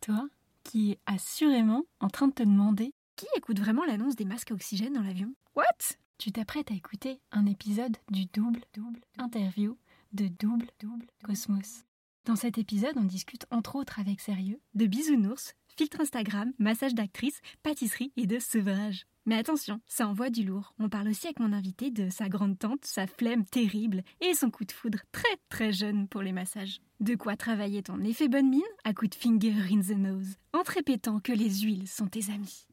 Toi 0.00 0.28
qui 0.64 0.92
es 0.92 0.98
assurément 1.06 1.84
en 2.00 2.08
train 2.08 2.28
de 2.28 2.32
te 2.32 2.42
demander 2.42 2.92
qui 3.16 3.26
écoute 3.36 3.60
vraiment 3.60 3.84
l'annonce 3.84 4.16
des 4.16 4.24
masques 4.24 4.50
à 4.50 4.54
oxygène 4.54 4.94
dans 4.94 5.02
l'avion 5.02 5.34
What? 5.54 5.96
Tu 6.18 6.32
t'apprêtes 6.32 6.70
à 6.70 6.74
écouter 6.74 7.20
un 7.32 7.46
épisode 7.46 7.96
du 8.10 8.26
double 8.26 8.60
double 8.74 9.00
interview 9.18 9.76
de 10.12 10.28
double 10.28 10.68
double 10.80 11.06
Cosmos. 11.22 11.84
Dans 12.24 12.36
cet 12.36 12.58
épisode, 12.58 12.96
on 12.96 13.04
discute 13.04 13.46
entre 13.50 13.76
autres 13.76 13.98
avec 13.98 14.20
sérieux 14.20 14.60
de 14.74 14.86
bisounours, 14.86 15.54
filtre 15.76 16.00
Instagram, 16.00 16.52
massage 16.58 16.94
d'actrice, 16.94 17.40
pâtisserie 17.62 18.12
et 18.16 18.26
de 18.26 18.38
sevrage. 18.38 19.06
Mais 19.26 19.36
attention, 19.36 19.80
ça 19.86 20.08
envoie 20.08 20.30
du 20.30 20.44
lourd. 20.44 20.74
On 20.78 20.88
parle 20.88 21.08
aussi 21.08 21.26
avec 21.26 21.40
mon 21.40 21.52
invité 21.52 21.90
de 21.90 22.08
sa 22.08 22.28
grande 22.28 22.58
tante, 22.58 22.84
sa 22.84 23.06
flemme 23.06 23.44
terrible 23.44 24.02
et 24.20 24.34
son 24.34 24.50
coup 24.50 24.64
de 24.64 24.72
foudre 24.72 25.00
très 25.12 25.36
très 25.50 25.72
jeune 25.72 26.08
pour 26.08 26.22
les 26.22 26.32
massages. 26.32 26.80
De 27.00 27.14
quoi 27.14 27.36
travailler 27.36 27.82
ton 27.82 28.00
effet 28.00 28.28
bonne 28.28 28.48
mine 28.48 28.62
à 28.84 28.94
coup 28.94 29.06
de 29.06 29.14
finger 29.14 29.52
in 29.70 29.80
the 29.80 29.96
nose, 29.96 30.36
en 30.52 30.62
te 30.62 30.72
répétant 30.72 31.20
que 31.20 31.32
les 31.32 31.60
huiles 31.60 31.88
sont 31.88 32.06
tes 32.06 32.30
amis. 32.30 32.66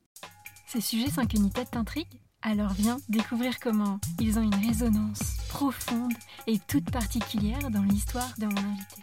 Ces 0.68 0.82
sujets 0.82 1.10
sans 1.10 1.26
qu'une 1.26 1.50
tête 1.50 1.72
t'intrigue 1.72 2.22
Alors 2.42 2.74
viens 2.74 2.98
découvrir 3.10 3.60
comment 3.60 4.00
ils 4.20 4.40
ont 4.40 4.44
une 4.44 4.68
résonance 4.68 5.38
profonde 5.50 6.14
et 6.46 6.60
toute 6.60 6.92
particulière 6.92 7.70
dans 7.72 7.84
l'histoire 7.84 8.34
de 8.38 8.46
mon 8.46 8.58
invité. 8.58 9.02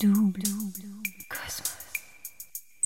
Double, 0.00 0.42
double. 0.42 1.09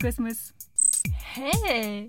Cosmos. 0.00 0.54
Hey 1.34 2.08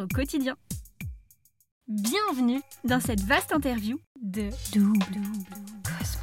au 0.00 0.06
quotidien. 0.06 0.56
Bienvenue 1.88 2.60
dans 2.84 3.00
cette 3.00 3.20
vaste 3.20 3.52
interview 3.52 3.98
de 4.20 4.48
Double 4.72 4.98
Cosmos. 5.84 6.18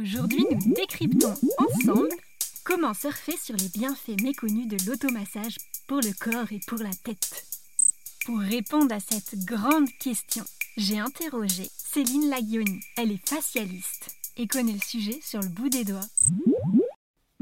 Aujourd'hui, 0.00 0.44
nous 0.50 0.74
décryptons 0.74 1.34
ensemble 1.58 2.08
comment 2.64 2.94
surfer 2.94 3.36
sur 3.36 3.56
les 3.56 3.68
bienfaits 3.68 4.20
méconnus 4.22 4.66
de 4.66 4.76
l'automassage 4.88 5.56
pour 5.86 5.98
le 5.98 6.12
corps 6.18 6.50
et 6.52 6.60
pour 6.66 6.78
la 6.78 6.92
tête. 7.04 7.46
Pour 8.24 8.38
répondre 8.38 8.94
à 8.94 9.00
cette 9.00 9.44
grande 9.44 9.88
question, 10.00 10.44
j'ai 10.76 10.98
interrogé 10.98 11.70
Céline 11.76 12.30
Lagioni. 12.30 12.80
Elle 12.96 13.12
est 13.12 13.28
facialiste 13.28 14.16
et 14.36 14.46
connaît 14.46 14.72
le 14.72 14.80
sujet 14.80 15.20
sur 15.22 15.40
le 15.40 15.48
bout 15.48 15.68
des 15.68 15.84
doigts. 15.84 16.06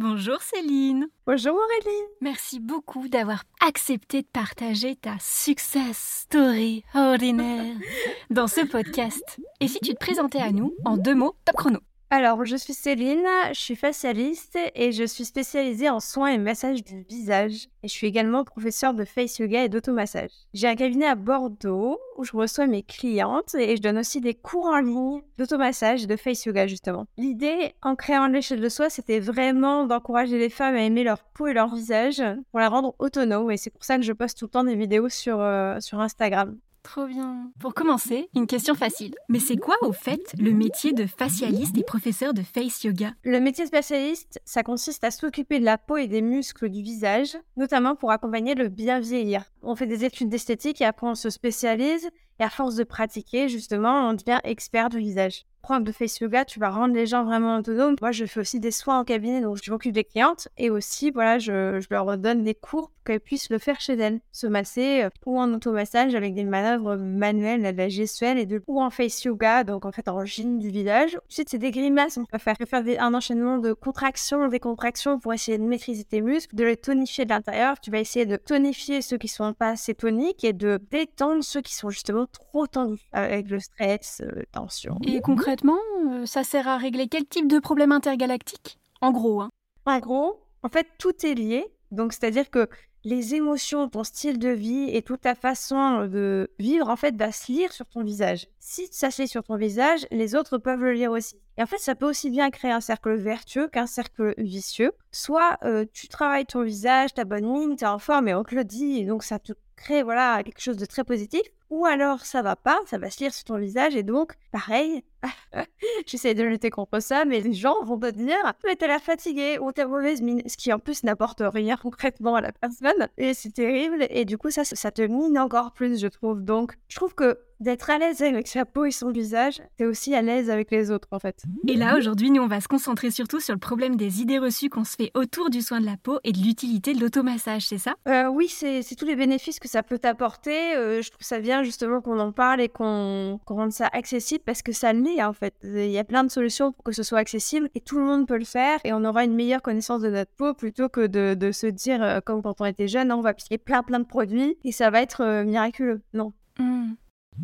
Bonjour 0.02 0.42
Céline. 0.42 1.06
Bonjour 1.28 1.54
Aurélie. 1.54 2.02
Merci 2.20 2.58
beaucoup 2.58 3.06
d'avoir 3.06 3.44
accepté 3.64 4.22
de 4.22 4.26
partager 4.26 4.96
ta 4.96 5.14
success 5.20 6.24
story 6.24 6.82
ordinaire 6.92 7.76
dans 8.30 8.48
ce 8.48 8.66
podcast. 8.66 9.38
Et 9.60 9.68
si 9.68 9.78
tu 9.78 9.94
te 9.94 10.00
présentais 10.00 10.40
à 10.40 10.50
nous 10.50 10.74
en 10.84 10.96
deux 10.96 11.14
mots, 11.14 11.36
top 11.44 11.54
chrono. 11.54 11.78
Alors, 12.14 12.44
je 12.44 12.56
suis 12.56 12.74
Céline, 12.74 13.26
je 13.54 13.58
suis 13.58 13.74
facialiste 13.74 14.58
et 14.74 14.92
je 14.92 15.02
suis 15.02 15.24
spécialisée 15.24 15.88
en 15.88 15.98
soins 15.98 16.28
et 16.28 16.36
massages 16.36 16.84
du 16.84 17.06
visage. 17.08 17.68
Et 17.82 17.88
je 17.88 17.92
suis 17.92 18.06
également 18.06 18.44
professeure 18.44 18.92
de 18.92 19.06
face 19.06 19.38
yoga 19.38 19.64
et 19.64 19.70
d'automassage. 19.70 20.28
J'ai 20.52 20.68
un 20.68 20.74
cabinet 20.76 21.06
à 21.06 21.14
Bordeaux 21.14 21.98
où 22.18 22.24
je 22.24 22.36
reçois 22.36 22.66
mes 22.66 22.82
clientes 22.82 23.54
et 23.54 23.78
je 23.78 23.80
donne 23.80 23.96
aussi 23.96 24.20
des 24.20 24.34
cours 24.34 24.66
en 24.66 24.80
ligne 24.80 25.22
d'automassage 25.38 26.04
et 26.04 26.06
de 26.06 26.16
face 26.16 26.44
yoga 26.44 26.66
justement. 26.66 27.06
L'idée 27.16 27.74
en 27.80 27.96
créant 27.96 28.26
l'échelle 28.26 28.60
de 28.60 28.68
soi, 28.68 28.90
c'était 28.90 29.18
vraiment 29.18 29.86
d'encourager 29.86 30.36
les 30.38 30.50
femmes 30.50 30.74
à 30.74 30.82
aimer 30.82 31.04
leur 31.04 31.24
peau 31.24 31.46
et 31.46 31.54
leur 31.54 31.74
visage 31.74 32.22
pour 32.50 32.60
la 32.60 32.68
rendre 32.68 32.94
autonome 32.98 33.50
et 33.50 33.56
c'est 33.56 33.70
pour 33.70 33.84
ça 33.84 33.96
que 33.96 34.02
je 34.02 34.12
poste 34.12 34.36
tout 34.36 34.44
le 34.44 34.50
temps 34.50 34.64
des 34.64 34.76
vidéos 34.76 35.08
sur, 35.08 35.40
euh, 35.40 35.80
sur 35.80 35.98
Instagram. 35.98 36.58
Trop 36.82 37.06
bien. 37.06 37.50
Pour 37.60 37.74
commencer, 37.74 38.28
une 38.34 38.46
question 38.46 38.74
facile. 38.74 39.14
Mais 39.28 39.38
c'est 39.38 39.56
quoi 39.56 39.76
au 39.82 39.92
fait 39.92 40.34
le 40.38 40.52
métier 40.52 40.92
de 40.92 41.06
facialiste 41.06 41.78
et 41.78 41.84
professeur 41.84 42.34
de 42.34 42.42
face 42.42 42.82
yoga? 42.82 43.12
Le 43.22 43.40
métier 43.40 43.64
de 43.64 43.70
facialiste, 43.70 44.40
ça 44.44 44.62
consiste 44.62 45.04
à 45.04 45.10
s'occuper 45.10 45.60
de 45.60 45.64
la 45.64 45.78
peau 45.78 45.96
et 45.96 46.08
des 46.08 46.22
muscles 46.22 46.68
du 46.68 46.82
visage, 46.82 47.36
notamment 47.56 47.94
pour 47.94 48.10
accompagner 48.10 48.54
le 48.54 48.68
bien 48.68 48.98
vieillir. 48.98 49.44
On 49.62 49.76
fait 49.76 49.86
des 49.86 50.04
études 50.04 50.28
d'esthétique 50.28 50.80
et 50.80 50.84
après 50.84 51.06
on 51.06 51.14
se 51.14 51.30
spécialise 51.30 52.08
et 52.40 52.44
à 52.44 52.50
force 52.50 52.74
de 52.74 52.84
pratiquer, 52.84 53.48
justement, 53.48 54.08
on 54.08 54.14
devient 54.14 54.40
expert 54.42 54.88
du 54.88 54.98
visage 54.98 55.44
prof 55.62 55.82
de 55.82 55.92
face 55.92 56.18
yoga, 56.18 56.44
tu 56.44 56.58
vas 56.58 56.70
rendre 56.70 56.94
les 56.94 57.06
gens 57.06 57.24
vraiment 57.24 57.56
autonomes. 57.56 57.96
Moi, 58.00 58.10
je 58.10 58.26
fais 58.26 58.40
aussi 58.40 58.60
des 58.60 58.72
soins 58.72 58.98
en 58.98 59.04
cabinet, 59.04 59.40
donc 59.40 59.58
je 59.62 59.70
m'occupe 59.70 59.92
des 59.92 60.04
clientes 60.04 60.48
et 60.58 60.70
aussi, 60.70 61.10
voilà, 61.10 61.38
je, 61.38 61.80
je 61.80 61.86
leur 61.90 62.18
donne 62.18 62.42
des 62.42 62.54
cours 62.54 62.90
qu'elles 63.04 63.20
puissent 63.20 63.50
le 63.50 63.58
faire 63.58 63.80
chez 63.80 63.94
elles, 63.94 64.20
se 64.32 64.46
masser 64.46 65.02
euh, 65.02 65.10
ou 65.26 65.38
en 65.38 65.52
automassage 65.52 66.14
avec 66.14 66.34
des 66.34 66.44
manœuvres 66.44 66.96
manuelles, 66.96 67.62
de 67.62 67.76
la 67.76 67.88
gestuelle 67.88 68.38
et 68.38 68.46
de 68.46 68.62
ou 68.66 68.80
en 68.80 68.90
face 68.90 69.24
yoga, 69.24 69.64
donc 69.64 69.84
en 69.84 69.92
fait 69.92 70.08
en 70.08 70.24
gym 70.24 70.58
du 70.58 70.70
visage. 70.70 71.18
Ensuite, 71.28 71.48
c'est 71.48 71.58
des 71.58 71.70
grimaces. 71.70 72.18
On 72.18 72.24
peut 72.24 72.38
faire, 72.38 72.56
faire 72.56 72.84
un 72.98 73.14
enchaînement 73.14 73.58
de 73.58 73.72
contractions, 73.72 74.48
des 74.48 74.60
contractions 74.60 75.18
pour 75.18 75.32
essayer 75.32 75.58
de 75.58 75.64
maîtriser 75.64 76.04
tes 76.04 76.20
muscles, 76.20 76.54
de 76.54 76.64
les 76.64 76.76
tonifier 76.76 77.24
de 77.24 77.30
l'intérieur. 77.30 77.80
Tu 77.80 77.90
vas 77.90 78.00
essayer 78.00 78.26
de 78.26 78.36
tonifier 78.36 79.02
ceux 79.02 79.18
qui 79.18 79.28
sont 79.28 79.52
pas 79.52 79.70
assez 79.70 79.94
toniques 79.94 80.44
et 80.44 80.52
de 80.52 80.80
détendre 80.90 81.42
ceux 81.42 81.60
qui 81.60 81.74
sont 81.74 81.90
justement 81.90 82.26
trop 82.26 82.66
tendus 82.66 83.00
avec 83.12 83.48
le 83.48 83.58
stress, 83.58 84.22
euh, 84.22 84.42
tension. 84.52 84.98
Et 85.06 85.20
concrètement 85.20 85.78
euh, 86.06 86.26
ça 86.26 86.44
sert 86.44 86.68
à 86.68 86.76
régler 86.76 87.08
quel 87.08 87.26
type 87.26 87.48
de 87.48 87.58
problème 87.58 87.92
intergalactique? 87.92 88.78
En 89.00 89.10
gros, 89.10 89.40
hein. 89.40 89.50
En 89.84 89.98
gros, 89.98 90.40
en 90.62 90.68
fait, 90.68 90.86
tout 90.98 91.26
est 91.26 91.34
lié. 91.34 91.66
Donc, 91.92 92.12
c'est-à-dire 92.12 92.50
que 92.50 92.68
les 93.04 93.34
émotions, 93.34 93.88
ton 93.88 94.02
style 94.04 94.38
de 94.38 94.48
vie 94.48 94.88
et 94.92 95.02
toute 95.02 95.22
ta 95.22 95.34
façon 95.34 96.06
de 96.06 96.50
vivre, 96.58 96.88
en 96.88 96.96
fait, 96.96 97.16
va 97.16 97.32
se 97.32 97.50
lire 97.50 97.72
sur 97.72 97.86
ton 97.86 98.02
visage. 98.02 98.48
Si 98.60 98.88
ça 98.90 99.10
se 99.10 99.22
lit 99.22 99.28
sur 99.28 99.42
ton 99.42 99.56
visage, 99.56 100.06
les 100.10 100.34
autres 100.34 100.58
peuvent 100.58 100.82
le 100.82 100.92
lire 100.92 101.10
aussi. 101.10 101.36
Et 101.58 101.62
en 101.62 101.66
fait, 101.66 101.78
ça 101.78 101.94
peut 101.94 102.08
aussi 102.08 102.30
bien 102.30 102.50
créer 102.50 102.70
un 102.70 102.80
cercle 102.80 103.14
vertueux 103.14 103.68
qu'un 103.68 103.86
cercle 103.86 104.34
vicieux. 104.38 104.92
Soit 105.10 105.58
tu 105.92 106.08
travailles 106.08 106.46
ton 106.46 106.62
visage, 106.62 107.12
ta 107.12 107.24
bonne 107.24 107.46
mine, 107.46 107.76
es 107.78 107.84
en 107.84 107.98
forme 107.98 108.28
et 108.28 108.34
on 108.34 108.44
te 108.44 108.54
le 108.54 108.64
dit, 108.64 109.00
et 109.00 109.04
donc 109.04 109.22
ça 109.22 109.38
te 109.38 109.52
crée 109.76 110.02
voilà 110.02 110.42
quelque 110.44 110.60
chose 110.60 110.76
de 110.76 110.86
très 110.86 111.04
positif. 111.04 111.42
Ou 111.70 111.86
alors 111.86 112.24
ça 112.24 112.42
va 112.42 112.56
pas, 112.56 112.78
ça 112.86 112.98
va 112.98 113.10
se 113.10 113.18
lire 113.20 113.34
sur 113.34 113.44
ton 113.44 113.58
visage 113.58 113.96
et 113.96 114.02
donc 114.02 114.34
pareil, 114.50 115.02
j'essaie 116.06 116.34
de 116.34 116.42
lutter 116.42 116.70
contre 116.70 117.00
ça, 117.00 117.24
mais 117.24 117.40
les 117.40 117.52
gens 117.52 117.82
vont 117.84 117.98
te 117.98 118.10
dire 118.10 118.36
mais 118.64 118.76
t'as 118.76 118.86
l'air 118.86 119.00
fatigué 119.00 119.58
ou 119.60 119.72
t'as 119.72 119.86
mauvaise 119.86 120.22
mine, 120.22 120.42
ce 120.46 120.56
qui 120.56 120.72
en 120.72 120.78
plus 120.78 121.02
n'apporte 121.04 121.42
rien 121.44 121.76
concrètement 121.76 122.34
à 122.34 122.40
la 122.40 122.52
personne 122.52 123.08
et 123.18 123.34
c'est 123.34 123.52
terrible 123.52 124.06
et 124.10 124.24
du 124.24 124.38
coup 124.38 124.50
ça 124.50 124.64
ça 124.64 124.90
te 124.90 125.02
mine 125.02 125.38
encore 125.38 125.72
plus 125.72 126.00
je 126.00 126.06
trouve. 126.08 126.42
Donc 126.42 126.74
je 126.88 126.96
trouve 126.96 127.14
que 127.14 127.38
d'être 127.62 127.90
à 127.90 127.98
l'aise 127.98 128.22
avec 128.22 128.48
sa 128.48 128.64
peau 128.64 128.84
et 128.84 128.90
son 128.90 129.10
visage, 129.12 129.62
t'es 129.76 129.84
aussi 129.84 130.14
à 130.14 130.22
l'aise 130.22 130.50
avec 130.50 130.70
les 130.72 130.90
autres 130.90 131.06
en 131.12 131.20
fait. 131.20 131.42
Et 131.68 131.76
là 131.76 131.96
aujourd'hui, 131.96 132.30
nous 132.30 132.42
on 132.42 132.48
va 132.48 132.60
se 132.60 132.66
concentrer 132.66 133.10
surtout 133.10 133.38
sur 133.38 133.54
le 133.54 133.60
problème 133.60 133.96
des 133.96 134.20
idées 134.20 134.38
reçues 134.38 134.68
qu'on 134.68 134.84
se 134.84 134.96
fait 134.96 135.12
autour 135.14 135.48
du 135.48 135.62
soin 135.62 135.80
de 135.80 135.86
la 135.86 135.96
peau 135.96 136.18
et 136.24 136.32
de 136.32 136.38
l'utilité 136.38 136.92
de 136.92 137.00
l'automassage, 137.00 137.68
c'est 137.68 137.78
ça? 137.78 137.94
Euh, 138.08 138.26
Oui, 138.26 138.48
c'est 138.48 138.82
tous 138.96 139.04
les 139.04 139.14
bénéfices 139.16 139.60
que 139.60 139.68
ça 139.68 139.82
peut 139.82 139.98
t'apporter. 139.98 140.74
Euh, 140.74 141.02
je 141.02 141.10
trouve 141.10 141.24
ça 141.24 141.38
bien 141.38 141.62
justement 141.62 142.00
qu'on 142.00 142.18
en 142.18 142.32
parle 142.32 142.60
et 142.60 142.68
qu'on 142.68 143.38
rende 143.46 143.72
ça 143.72 143.88
accessible 143.92 144.42
parce 144.44 144.62
que 144.62 144.72
ça 144.72 144.92
l'est 144.92 145.11
en 145.20 145.32
fait. 145.32 145.54
Il 145.62 145.90
y 145.90 145.98
a 145.98 146.04
plein 146.04 146.24
de 146.24 146.30
solutions 146.30 146.72
pour 146.72 146.84
que 146.84 146.92
ce 146.92 147.02
soit 147.02 147.18
accessible 147.18 147.68
et 147.74 147.80
tout 147.80 147.98
le 147.98 148.04
monde 148.04 148.26
peut 148.26 148.38
le 148.38 148.44
faire 148.44 148.78
et 148.84 148.92
on 148.92 149.04
aura 149.04 149.24
une 149.24 149.34
meilleure 149.34 149.62
connaissance 149.62 150.02
de 150.02 150.10
notre 150.10 150.32
peau 150.32 150.54
plutôt 150.54 150.88
que 150.88 151.06
de, 151.06 151.52
se 151.52 151.66
dire 151.66 152.02
euh, 152.02 152.20
comme 152.20 152.42
quand 152.42 152.60
on 152.60 152.64
était 152.64 152.88
jeune, 152.88 153.12
on 153.12 153.20
va 153.20 153.30
appliquer 153.30 153.58
plein 153.58 153.82
plein 153.82 153.98
de 153.98 154.04
produits 154.04 154.56
et 154.64 154.72
ça 154.72 154.90
va 154.90 155.02
être 155.02 155.42
miraculeux. 155.44 156.00
Non. 156.14 156.32
Mmh. 156.58 156.92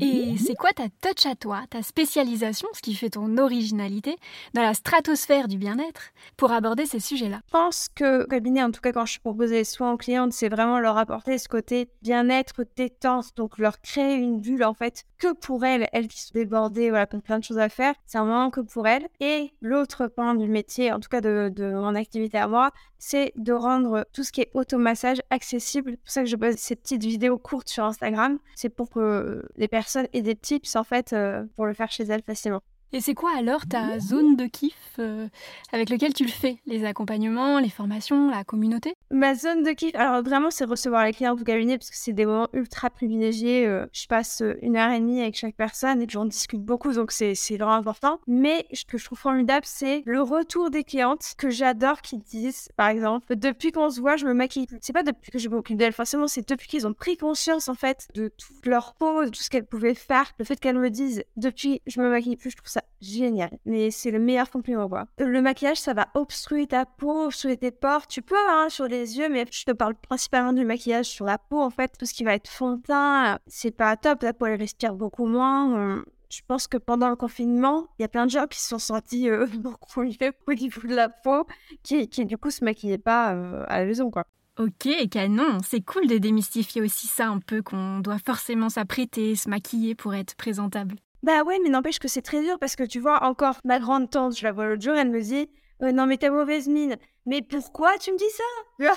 Et 0.00 0.36
c'est 0.36 0.54
quoi 0.54 0.70
ta 0.70 0.88
touch 0.88 1.26
à 1.26 1.34
toi, 1.34 1.62
ta 1.70 1.82
spécialisation, 1.82 2.68
ce 2.72 2.82
qui 2.82 2.94
fait 2.94 3.10
ton 3.10 3.38
originalité 3.38 4.16
dans 4.54 4.62
la 4.62 4.74
stratosphère 4.74 5.48
du 5.48 5.56
bien-être 5.56 6.10
pour 6.36 6.52
aborder 6.52 6.86
ces 6.86 7.00
sujets-là? 7.00 7.40
Je 7.46 7.50
pense 7.50 7.88
que 7.94 8.26
cabinet, 8.26 8.62
en 8.62 8.70
tout 8.70 8.80
cas 8.80 8.92
quand 8.92 9.06
je 9.06 9.18
propose 9.18 9.50
les 9.50 9.64
soins 9.64 9.92
aux 9.92 9.96
clientes, 9.96 10.32
c'est 10.32 10.48
vraiment 10.48 10.78
leur 10.78 10.98
apporter 10.98 11.38
ce 11.38 11.48
côté 11.48 11.88
bien-être, 12.02 12.64
détente, 12.76 13.34
donc 13.36 13.58
leur 13.58 13.80
créer 13.80 14.14
une 14.14 14.40
bulle 14.40 14.62
en 14.62 14.74
fait 14.74 15.04
que 15.18 15.32
pour 15.32 15.64
elles, 15.64 15.88
elles 15.92 16.06
qui 16.06 16.20
sont 16.20 16.34
débordées, 16.34 16.90
voilà, 16.90 17.06
plein 17.06 17.38
de 17.38 17.44
choses 17.44 17.58
à 17.58 17.68
faire, 17.68 17.94
c'est 18.06 18.18
un 18.18 18.24
moment 18.24 18.50
que 18.50 18.60
pour 18.60 18.86
elles. 18.86 19.08
Et 19.18 19.52
l'autre 19.60 20.06
point 20.06 20.36
du 20.36 20.48
métier, 20.48 20.92
en 20.92 21.00
tout 21.00 21.08
cas 21.08 21.20
de, 21.20 21.50
de 21.52 21.72
mon 21.72 21.96
activité 21.96 22.38
à 22.38 22.46
moi, 22.46 22.70
c'est 22.98 23.32
de 23.36 23.52
rendre 23.52 24.06
tout 24.12 24.22
ce 24.22 24.30
qui 24.30 24.42
est 24.42 24.50
automassage 24.54 25.20
accessible. 25.30 25.92
C'est 25.92 25.96
pour 25.96 26.10
ça 26.10 26.22
que 26.22 26.28
je 26.28 26.36
pose 26.36 26.54
ces 26.56 26.76
petites 26.76 27.02
vidéos 27.02 27.38
courtes 27.38 27.68
sur 27.68 27.84
Instagram. 27.84 28.38
C'est 28.54 28.68
pour 28.68 28.90
que 28.90 29.44
les 29.56 29.66
personnes 29.66 29.77
aient 30.12 30.22
des 30.22 30.36
tips 30.36 30.76
en 30.76 30.84
fait 30.84 31.12
euh, 31.12 31.44
pour 31.56 31.66
le 31.66 31.74
faire 31.74 31.90
chez 31.90 32.04
elles 32.04 32.22
facilement. 32.22 32.62
Et 32.94 33.02
c'est 33.02 33.12
quoi 33.12 33.32
alors 33.36 33.66
ta 33.66 33.98
zone 33.98 34.34
de 34.34 34.46
kiff 34.46 34.74
euh, 34.98 35.28
avec 35.72 35.90
lequel 35.90 36.14
tu 36.14 36.24
le 36.24 36.30
fais? 36.30 36.56
Les 36.64 36.86
accompagnements, 36.86 37.58
les 37.58 37.68
formations, 37.68 38.30
la 38.30 38.44
communauté? 38.44 38.94
Ma 39.10 39.34
zone 39.34 39.62
de 39.62 39.72
kiff, 39.72 39.94
alors 39.94 40.22
vraiment, 40.22 40.50
c'est 40.50 40.64
recevoir 40.64 41.04
les 41.04 41.12
clients 41.12 41.34
au 41.34 41.44
cabinet 41.44 41.76
parce 41.76 41.90
que 41.90 41.96
c'est 41.98 42.14
des 42.14 42.24
moments 42.24 42.48
ultra 42.54 42.88
privilégiés. 42.88 43.66
Euh, 43.66 43.84
je 43.92 44.06
passe 44.06 44.40
euh, 44.40 44.56
une 44.62 44.76
heure 44.78 44.90
et 44.90 45.00
demie 45.00 45.20
avec 45.20 45.36
chaque 45.36 45.54
personne 45.54 46.00
et 46.00 46.06
j'en 46.08 46.24
discute 46.24 46.62
beaucoup, 46.62 46.94
donc 46.94 47.12
c'est 47.12 47.34
vraiment 47.58 47.74
important. 47.74 48.20
Mais 48.26 48.66
ce 48.72 48.86
que 48.86 48.96
je 48.96 49.04
trouve 49.04 49.18
formidable, 49.18 49.66
c'est 49.66 50.02
le 50.06 50.22
retour 50.22 50.70
des 50.70 50.82
clientes 50.82 51.34
que 51.36 51.50
j'adore 51.50 52.00
qui 52.00 52.16
disent, 52.16 52.70
par 52.78 52.88
exemple, 52.88 53.36
depuis 53.36 53.70
qu'on 53.70 53.90
se 53.90 54.00
voit, 54.00 54.16
je 54.16 54.24
me 54.24 54.32
maquille. 54.32 54.66
C'est 54.80 54.94
pas 54.94 55.02
depuis 55.02 55.30
que 55.30 55.38
je 55.38 55.50
m'occupe 55.50 55.76
d'elles, 55.76 55.92
forcément, 55.92 56.26
c'est 56.26 56.48
depuis 56.48 56.68
qu'ils 56.68 56.86
ont 56.86 56.94
pris 56.94 57.18
conscience 57.18 57.68
en 57.68 57.74
fait 57.74 58.08
de 58.14 58.28
toute 58.28 58.64
leur 58.64 58.94
peau, 58.94 59.26
de 59.26 59.28
tout 59.28 59.42
ce 59.42 59.50
qu'elles 59.50 59.66
pouvaient 59.66 59.94
faire. 59.94 60.32
Le 60.38 60.46
fait 60.46 60.58
qu'elles 60.58 60.78
me 60.78 60.88
disent, 60.88 61.22
depuis, 61.36 61.82
je 61.86 62.00
me 62.00 62.08
maquille 62.08 62.36
plus, 62.36 62.50
je 62.50 62.56
trouve 62.56 62.70
ça 62.70 62.77
génial. 63.00 63.50
Mais 63.64 63.90
c'est 63.90 64.10
le 64.10 64.18
meilleur 64.18 64.50
compliment, 64.50 64.88
quoi. 64.88 65.06
Le 65.18 65.40
maquillage, 65.42 65.78
ça 65.78 65.94
va 65.94 66.08
obstruer 66.14 66.66
ta 66.66 66.86
peau, 66.86 67.26
obstruer 67.26 67.56
tes 67.56 67.70
pores. 67.70 68.06
Tu 68.06 68.22
peux, 68.22 68.34
hein, 68.48 68.68
sur 68.68 68.86
les 68.86 69.18
yeux, 69.18 69.28
mais 69.28 69.44
je 69.50 69.64
te 69.64 69.72
parle 69.72 69.94
principalement 69.94 70.52
du 70.52 70.64
maquillage 70.64 71.06
sur 71.06 71.24
la 71.24 71.38
peau, 71.38 71.60
en 71.60 71.70
fait. 71.70 71.92
Tout 71.98 72.06
ce 72.06 72.14
qui 72.14 72.24
va 72.24 72.34
être 72.34 72.48
fond 72.48 72.76
de 72.76 72.82
teint, 72.82 73.38
c'est 73.46 73.70
pas 73.70 73.96
top. 73.96 74.22
La 74.22 74.32
peau, 74.32 74.46
elle 74.46 74.58
respire 74.58 74.94
beaucoup 74.94 75.26
moins. 75.26 76.02
Je 76.30 76.40
pense 76.46 76.66
que 76.66 76.76
pendant 76.76 77.08
le 77.08 77.16
confinement, 77.16 77.88
il 77.98 78.02
y 78.02 78.04
a 78.04 78.08
plein 78.08 78.26
de 78.26 78.30
gens 78.30 78.46
qui 78.46 78.60
se 78.60 78.68
sont 78.68 78.78
sentis 78.78 79.30
euh, 79.30 79.46
beaucoup 79.58 80.02
mieux 80.02 80.32
au 80.46 80.54
niveau 80.54 80.86
de 80.86 80.94
la 80.94 81.08
peau, 81.08 81.46
qui, 81.82 82.08
qui 82.08 82.26
du 82.26 82.36
coup 82.36 82.50
se 82.50 82.64
maquillaient 82.64 82.98
pas 82.98 83.34
euh, 83.34 83.64
à 83.68 83.80
la 83.80 83.86
maison, 83.86 84.10
quoi. 84.10 84.24
Ok, 84.58 84.88
canon, 85.10 85.58
c'est 85.64 85.80
cool 85.80 86.08
de 86.08 86.18
démystifier 86.18 86.82
aussi 86.82 87.06
ça 87.06 87.28
un 87.28 87.38
peu, 87.38 87.62
qu'on 87.62 88.00
doit 88.00 88.18
forcément 88.18 88.68
s'apprêter, 88.68 89.36
se 89.36 89.48
maquiller 89.48 89.94
pour 89.94 90.14
être 90.14 90.34
présentable. 90.34 90.96
Bah 91.22 91.42
ouais, 91.42 91.58
mais 91.62 91.68
n'empêche 91.68 91.98
que 91.98 92.08
c'est 92.08 92.22
très 92.22 92.42
dur 92.42 92.58
parce 92.58 92.76
que 92.76 92.84
tu 92.84 93.00
vois, 93.00 93.24
encore 93.24 93.56
ma 93.64 93.78
grande 93.78 94.10
tante, 94.10 94.36
je 94.36 94.44
la 94.44 94.52
vois 94.52 94.66
l'autre 94.66 94.82
jour, 94.82 94.94
elle 94.94 95.10
me 95.10 95.20
dit 95.20 95.48
«Euh, 95.82 95.92
Non, 95.92 96.06
mais 96.06 96.16
t'as 96.16 96.30
mauvaise 96.30 96.68
mine. 96.68 96.96
Mais 97.26 97.42
pourquoi 97.42 97.98
tu 97.98 98.12
me 98.12 98.16
dis 98.16 98.24
ça? 98.30 98.88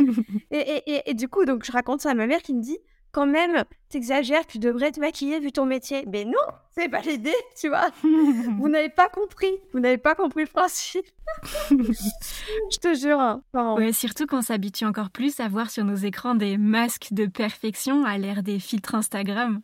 Et, 0.50 0.82
et, 0.86 1.10
et, 1.10 1.14
du 1.14 1.28
coup, 1.28 1.44
donc 1.44 1.64
je 1.64 1.72
raconte 1.72 2.00
ça 2.00 2.10
à 2.10 2.14
ma 2.14 2.26
mère 2.26 2.42
qui 2.42 2.54
me 2.54 2.60
dit 2.60 2.78
Quand 3.12 3.26
même, 3.26 3.64
t'exagères, 3.90 4.46
tu 4.46 4.58
devrais 4.58 4.90
te 4.90 4.98
maquiller 5.00 5.38
vu 5.38 5.52
ton 5.52 5.64
métier. 5.66 6.04
Mais 6.10 6.24
non, 6.24 6.32
c'est 6.76 6.88
pas 6.88 7.00
l'idée, 7.00 7.34
tu 7.60 7.68
vois. 7.68 7.90
vous 8.02 8.68
n'avez 8.68 8.88
pas 8.88 9.08
compris. 9.08 9.52
Vous 9.72 9.80
n'avez 9.80 9.98
pas 9.98 10.14
compris 10.14 10.42
le 10.42 10.48
principe. 10.50 11.06
je 11.70 12.78
te 12.78 12.94
jure. 12.94 13.20
Hein. 13.20 13.42
Ouais, 13.76 13.92
surtout 13.92 14.26
qu'on 14.26 14.42
s'habitue 14.42 14.84
encore 14.84 15.10
plus 15.10 15.38
à 15.38 15.48
voir 15.48 15.70
sur 15.70 15.84
nos 15.84 15.94
écrans 15.94 16.34
des 16.34 16.58
masques 16.58 17.08
de 17.12 17.26
perfection 17.26 18.04
à 18.04 18.18
l'ère 18.18 18.42
des 18.42 18.58
filtres 18.58 18.94
Instagram. 18.96 19.60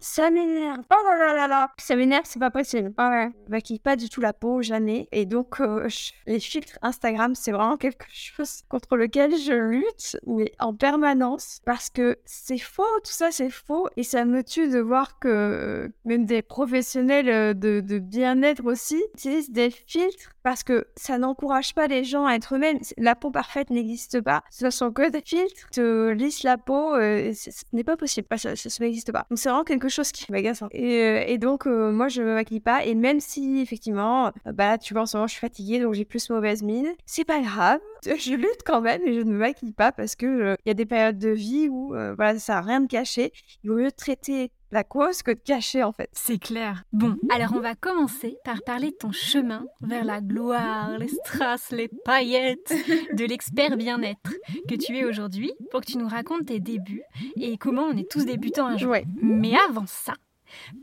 Ça 0.00 0.30
m'énerve. 0.30 0.82
Oh 0.90 1.04
là 1.04 1.16
là 1.16 1.34
là 1.34 1.48
là. 1.48 1.70
Ça 1.78 1.96
m'énerve, 1.96 2.24
c'est 2.24 2.38
pas 2.38 2.50
possible. 2.50 2.92
Ah 2.96 3.10
ouais. 3.10 3.30
Maquille 3.48 3.78
pas 3.78 3.96
du 3.96 4.08
tout 4.08 4.20
la 4.20 4.32
peau, 4.32 4.62
jamais. 4.62 5.08
Et 5.12 5.26
donc, 5.26 5.60
euh, 5.60 5.88
les 6.26 6.40
filtres 6.40 6.78
Instagram, 6.82 7.34
c'est 7.34 7.52
vraiment 7.52 7.76
quelque 7.76 8.06
chose 8.12 8.62
contre 8.68 8.96
lequel 8.96 9.36
je 9.36 9.52
lutte, 9.52 10.18
mais 10.26 10.52
en 10.58 10.74
permanence. 10.74 11.60
Parce 11.64 11.90
que 11.90 12.18
c'est 12.24 12.58
faux, 12.58 12.82
tout 13.04 13.12
ça, 13.12 13.30
c'est 13.30 13.50
faux. 13.50 13.88
Et 13.96 14.02
ça 14.02 14.24
me 14.24 14.42
tue 14.42 14.68
de 14.68 14.78
voir 14.78 15.18
que 15.18 15.90
même 16.04 16.26
des 16.26 16.42
professionnels 16.42 17.28
euh, 17.28 17.54
de, 17.54 17.98
bien-être 17.98 18.64
aussi 18.64 19.02
utilisent 19.14 19.50
des 19.50 19.70
filtres 19.70 20.30
parce 20.42 20.62
que 20.62 20.86
ça 20.96 21.18
n'encourage 21.18 21.74
pas 21.74 21.86
les 21.86 22.04
gens 22.04 22.26
à 22.26 22.34
être 22.34 22.54
eux-mêmes. 22.54 22.78
La 22.96 23.14
peau 23.14 23.30
parfaite 23.30 23.70
n'existe 23.70 24.20
pas. 24.20 24.42
Ce 24.50 24.70
sont 24.70 24.92
que 24.92 25.10
des 25.10 25.20
filtres, 25.20 25.68
te 25.70 26.10
lissent 26.10 26.42
la 26.42 26.56
peau, 26.56 26.94
euh, 26.94 27.32
ce 27.34 27.50
n'est 27.72 27.84
pas 27.84 27.96
possible, 27.96 28.26
ça, 28.36 28.52
n'existe 28.80 29.12
pas. 29.12 29.26
Donc 29.30 29.38
c'est 29.38 29.48
vraiment 29.48 29.64
chose 29.86 30.10
qui 30.10 30.30
m'agace. 30.32 30.64
Et, 30.72 31.02
euh, 31.02 31.24
et, 31.26 31.38
donc 31.38 31.66
moi 31.66 32.08
je 32.08 32.22
me 32.22 32.34
maquille 32.34 32.58
pas 32.58 32.84
et 32.84 32.96
même 32.96 33.20
si 33.20 33.60
effectivement, 33.60 34.32
bah 34.44 34.78
tu 34.78 34.94
vois 34.94 35.02
en 35.02 35.06
ce 35.06 35.16
moment 35.16 35.28
je 35.28 35.32
suis 35.32 35.40
fatiguée 35.40 35.78
donc 35.78 35.94
j'ai 35.94 36.04
plus 36.04 36.28
mauvaise 36.30 36.62
mine, 36.64 36.88
c'est 37.06 37.24
pas 37.24 37.40
grave. 37.40 37.78
Je 38.06 38.34
lutte 38.34 38.62
quand 38.64 38.80
même 38.80 39.00
et 39.04 39.12
je 39.12 39.20
ne 39.20 39.32
me 39.32 39.38
maquille 39.38 39.72
pas 39.72 39.90
parce 39.90 40.14
que 40.14 40.56
il 40.64 40.68
y 40.68 40.70
a 40.70 40.74
des 40.74 40.86
périodes 40.86 41.18
de 41.18 41.30
vie 41.30 41.68
où 41.68 41.88
voilà 41.88 42.38
ça 42.38 42.58
a 42.58 42.60
rien 42.60 42.80
de 42.80 42.86
caché. 42.86 43.32
Il 43.64 43.70
vaut 43.70 43.76
mieux 43.76 43.90
traiter 43.90 44.52
la 44.70 44.84
cause 44.84 45.22
que 45.22 45.30
de 45.30 45.40
cacher 45.40 45.82
en 45.82 45.92
fait. 45.92 46.10
C'est 46.12 46.38
clair. 46.38 46.84
Bon, 46.92 47.16
alors 47.30 47.52
on 47.54 47.60
va 47.60 47.74
commencer 47.74 48.36
par 48.44 48.62
parler 48.62 48.90
de 48.90 48.96
ton 48.96 49.12
chemin 49.12 49.64
vers 49.80 50.04
la 50.04 50.20
gloire, 50.20 50.98
les 50.98 51.08
strass, 51.08 51.70
les 51.70 51.88
paillettes 52.04 52.74
de 53.14 53.24
l'expert 53.24 53.76
bien-être 53.76 54.32
que 54.68 54.74
tu 54.74 54.96
es 54.96 55.04
aujourd'hui 55.04 55.52
pour 55.70 55.80
que 55.80 55.86
tu 55.86 55.98
nous 55.98 56.08
racontes 56.08 56.46
tes 56.46 56.60
débuts 56.60 57.02
et 57.36 57.56
comment 57.58 57.82
on 57.82 57.96
est 57.96 58.10
tous 58.10 58.24
débutants 58.24 58.66
un 58.66 58.76
jour. 58.76 58.94
Mais 59.22 59.54
avant 59.68 59.86
ça, 59.86 60.14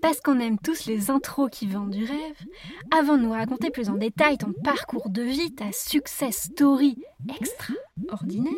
parce 0.01 0.21
qu'on 0.21 0.39
aime 0.39 0.57
tous 0.57 0.85
les 0.85 1.09
intros 1.09 1.49
qui 1.51 1.67
vendent 1.67 1.91
du 1.91 2.05
rêve, 2.05 2.45
avant 2.97 3.17
de 3.17 3.23
nous 3.23 3.31
raconter 3.31 3.69
plus 3.69 3.89
en 3.89 3.95
détail 3.95 4.37
ton 4.37 4.53
parcours 4.63 5.09
de 5.09 5.21
vie, 5.21 5.53
ta 5.53 5.71
success 5.71 6.43
story 6.51 6.97
extraordinaire, 7.39 8.53